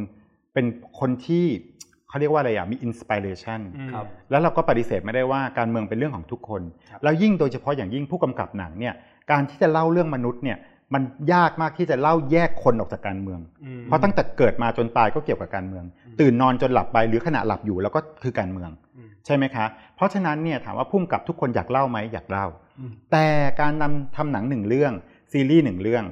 [0.55, 0.67] เป็น
[1.01, 1.47] คนที่
[2.09, 8.95] เขาเรียกว่าอะไรอะมีอินสปิเรชันอืมครับแล้วเราก็ปฏิเสธไม่ได้ว่าการเมืองเป็นเรื่องของทุกคนครับแล้วยิ่งโดยเฉพาะอย่างยิ่งผู้กำกับหนังเนี่ย
[9.31, 10.59] การที่จะเล่าเรื่องมนุษย์เนี่ย
[10.95, 19.65] มันยากมากที่จะเล่าแยกคนออกจากการเมืองอืมเพราะตั้งแต่เกิดมาจนตายก็เกี่ยวกับการเมืองอืมตื่นนอนจนหลับไปหรือขณะหลับอยู่แล้วก็คือการเมืองอืมใช่ไหมคะ
[19.97, 22.47] เพราะฉะนั้นเนี่ยถามว่าพุ่มกับทุกคนอยากเล่าไหมอยากเล่า
[22.79, 23.27] อืมแต่
[23.61, 24.93] การนำทำหนังหนึ่งเรื่อง
[25.33, 26.05] ซีรีส์หนึ่งเรื่อง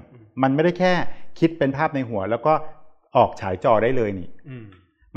[0.42, 0.92] มันไม่ได้แค่
[1.38, 2.52] คิดเป็นภาพในหัว แล้วก็
[3.16, 4.64] ออกฉายจอได้เลยนี่อืม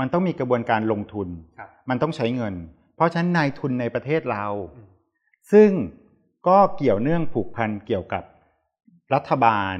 [0.00, 2.54] มันต้องมีกระบวนการลงทุนครับมันต้องใช้เงิน
[2.96, 4.46] เพราะฉะนั้นนายทุนในประเทศเรา
[4.76, 4.86] อืม
[5.52, 5.70] ซึ่ง
[6.48, 8.22] ก็เกี่ยวเนื่องผูกพันเกี่ยวกับ
[9.14, 9.76] รัฐบาล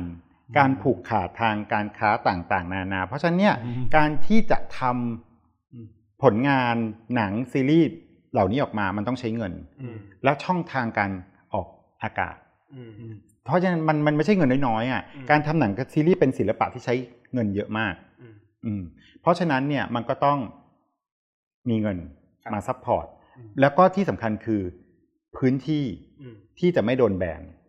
[0.59, 6.77] การผูกขาดทางการค้าต่างๆ นานา เพราะฉะนั้นเนี่ยอืมการที่จะทอืมำผลงาน
[7.17, 7.89] หนังซีรีส์
[8.33, 11.11] เหล่านี้ออกมามันต้องใช้เงินอืมและช่องทางการ
[11.53, 11.67] ออก
[12.03, 12.37] อากาศ
[12.75, 13.15] อืมอืม
[13.45, 16.95] เพราะฉะนั้นมันมันไม่ใช่เงินน้อยๆอะอืมการทำหนังกับซีรีส์เป็นศิลปะที่ใช้
[17.35, 18.83] เงินเยอะมากอืมอืม
[19.21, 20.39] เพราะฉะนั้นเนี่ยมันก็ต้อง
[21.69, 21.99] มีเงิน
[22.43, 23.07] ครับมา support
[23.39, 24.63] อืมแล้วก็ที่สำคัญคือ
[25.37, 25.85] พื้นที่
[26.21, 27.62] อืมที่จะไม่โดนแบนอืม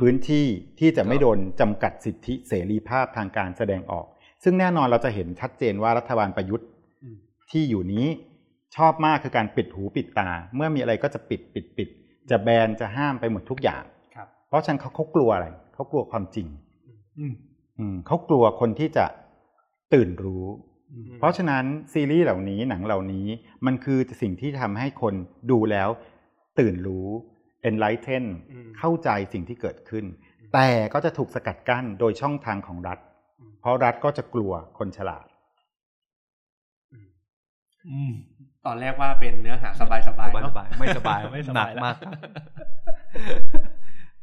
[0.00, 0.46] พื้นที่
[0.78, 4.06] ที่จะไม่โดนจำกัดสิทธิเสรีภาพทางการแสดงออก
[4.44, 6.68] ซึ่งแน่นอนเราจะเห็นชัดเจนว่ารัฐบาลประยุทธ์
[7.02, 7.16] อืม
[7.50, 8.06] ที่อยู่นี้
[8.76, 11.88] ชอบมากคือการปิดหูปิดตา เมื่อมีอะไรก็จะปิดปิดปิด
[12.30, 13.82] จะแบนจะห้ามไปหมดทุกอย่าง
[14.14, 16.46] ครับเพราะฉะนั้นเขาเขากลัวอะไรเขากลัวความจริง
[17.18, 17.34] อืม
[17.78, 19.06] อืมเขากลัวคนที่จะ
[19.94, 20.44] ตื่นรู้
[20.92, 23.26] อืมเพราะฉะนั้นซีรีส์เหล่านี้หนังเหล่านี้
[23.66, 25.14] มันคือสิ่งที่ทำให้คน
[25.50, 25.88] ดูแล้ว
[26.58, 27.08] ตื่นรู้
[27.68, 30.04] enlighten อืมเข้าใจสิ่งที่เกิดขึ้น
[30.54, 32.98] แต่ก็จะถูกสกัดกั้นโดยช่องทางของรัฐ
[33.40, 35.26] อืมเพราะรัฐก็จะกลัวคนฉลาด
[37.88, 38.12] อืม
[38.66, 42.12] ตอนแรกว่าเป็นเนื้อหาสบายๆสบายเนอะสบายไม่สบายไม่สหนับากยแล้วมากครับ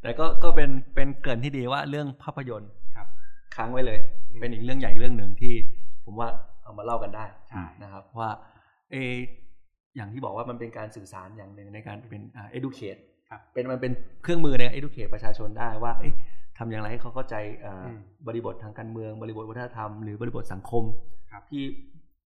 [0.02, 3.08] แต่ก็ก็เป็นเป็นเกรินที่ดีว่าเรื่องภาพยนตร์ครับ
[3.56, 4.00] ค้างไว้เลย
[4.40, 5.54] เป็นอีกเรื่องใหญ่อีกเรื่องหนึ่งที่
[6.06, 6.30] ผมว่า
[6.64, 8.30] เอามาเล่ากันได้ใช่นะครับ ว่า
[8.92, 9.14] เออ
[9.96, 13.13] อย่างที่บอกว่ามันเป็นการสื่อสารอย่างหนึ่งในการเป็นอ่า educate ครับ
[13.54, 13.92] เป็นมันเป็น
[14.24, 16.14] เครื่องมือใน educate ประชาชนได้ว่าเอ๊ะ
[16.58, 20.84] ทำอย่างไรให้เขาเข้าใจอ่าอืมบริบททางการเมือง บริบทวัฒนธรรมหรือบริบทสังคม
[21.32, 21.64] ครับที่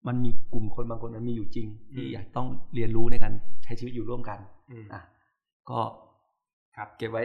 [0.08, 4.40] มันมีกลุ่มคนบางคนมันมีอยู่จริง ที่อืมอยากต้องเรียนรู้ในการใช้ชีวิตอยู่ร่วมกัน
[4.72, 5.02] อืมอะ
[5.70, 5.80] ก็
[6.78, 7.24] ครับเก็บไว้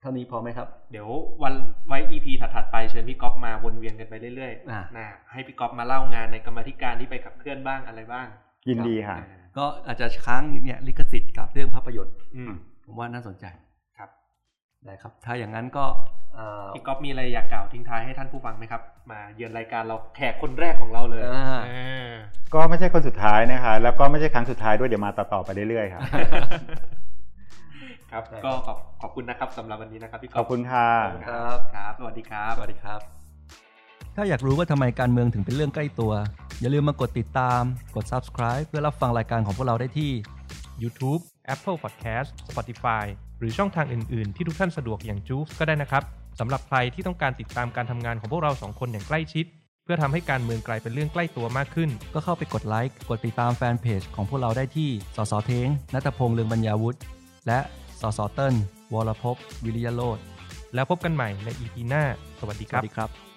[0.00, 1.08] เท่านี้พอไหมครับ เดี๋ยว
[1.42, 1.54] วัน
[1.88, 8.26] ไว้ EP ถัดๆไปเชิญพี่ก๊อฟมาวนเวียนกันไปเรื่อยอ่าๆนะให้พี่ก๊อฟมาเล่างานในกรรมาธิการที่ไปขับเคลื่อนบ้างอะไรบ้าง
[8.68, 12.52] ยินดีค่ะอ่า ก็อาจจะค้างเนี่ยลิขสิทธิ์กับเรื่องภาพยนตร์อืม
[12.84, 13.46] ผมว่าน่าสนใจ
[13.98, 14.10] ครับ
[14.84, 15.84] ได้ครับ ถ้าอย่างนั้นก็
[16.34, 22.12] เอ่อพี่ก๊อฟมีอะไรอยากกล่าวทิ้งท้ายให้ท่านผู้ฟังไหมครับ มาเยือนรายการเราแขกคนแรกของเราเลยอ่าอ่า
[22.54, 26.02] ก็ไม่ใช่คนสุดท้ายนะคะแล้วก็ไม่ใช่ครั้งสุดท้ายด้วยเดี๋ยวมาต่อๆไปเรื่อยๆครับ
[28.12, 30.88] ครับได้ก็ขอบขอบคุณนะครับสำหรับวันนี้นะครับพี่ก๊ขออฟบคุณค่ะ
[31.28, 33.00] ครับครับ สวัสดีครับ สวัสดีครับ
[34.16, 36.12] ถ้าอยากรู้ว่าทำไมการเมืองถึงเป็นเรื่องใกล้ตัว
[36.60, 37.62] อย่าลืมมากดติดตาม
[37.96, 40.10] กด subscribe เพื่อรับฟังรายการของพวกเราได้ที่
[40.82, 41.20] YouTube
[41.54, 43.04] Apple Podcast Spotify
[43.38, 46.02] หรือช่องทางอื่น ๆ ที่ทุกท่านสะดวกอย่างจูฟก็ได้นะครับ
[46.40, 49.44] สำหรับใครที่ต้องการติดตามการทำงานของพวกเราสองคนอย่างใกล้ชิด
[49.84, 56.98] เพื่อทำให้การเมืองกลายเป็นเรื่องใกล้ตัวมากขึ้น ก็เข้าไปกดไลค์กดติดตามแฟนเพจของพวกเราได้ที่สสเทงนัตพงษ์เลืองบรรยาวุฒิ
[57.46, 57.58] และ
[58.00, 58.54] สสเติ้ล
[58.92, 60.18] วรภพวิริยโรธ
[60.74, 62.04] แล้วพบกันใหม่ใน EP หน้า
[62.40, 63.29] สวัสดีสครัวับ สดีครับ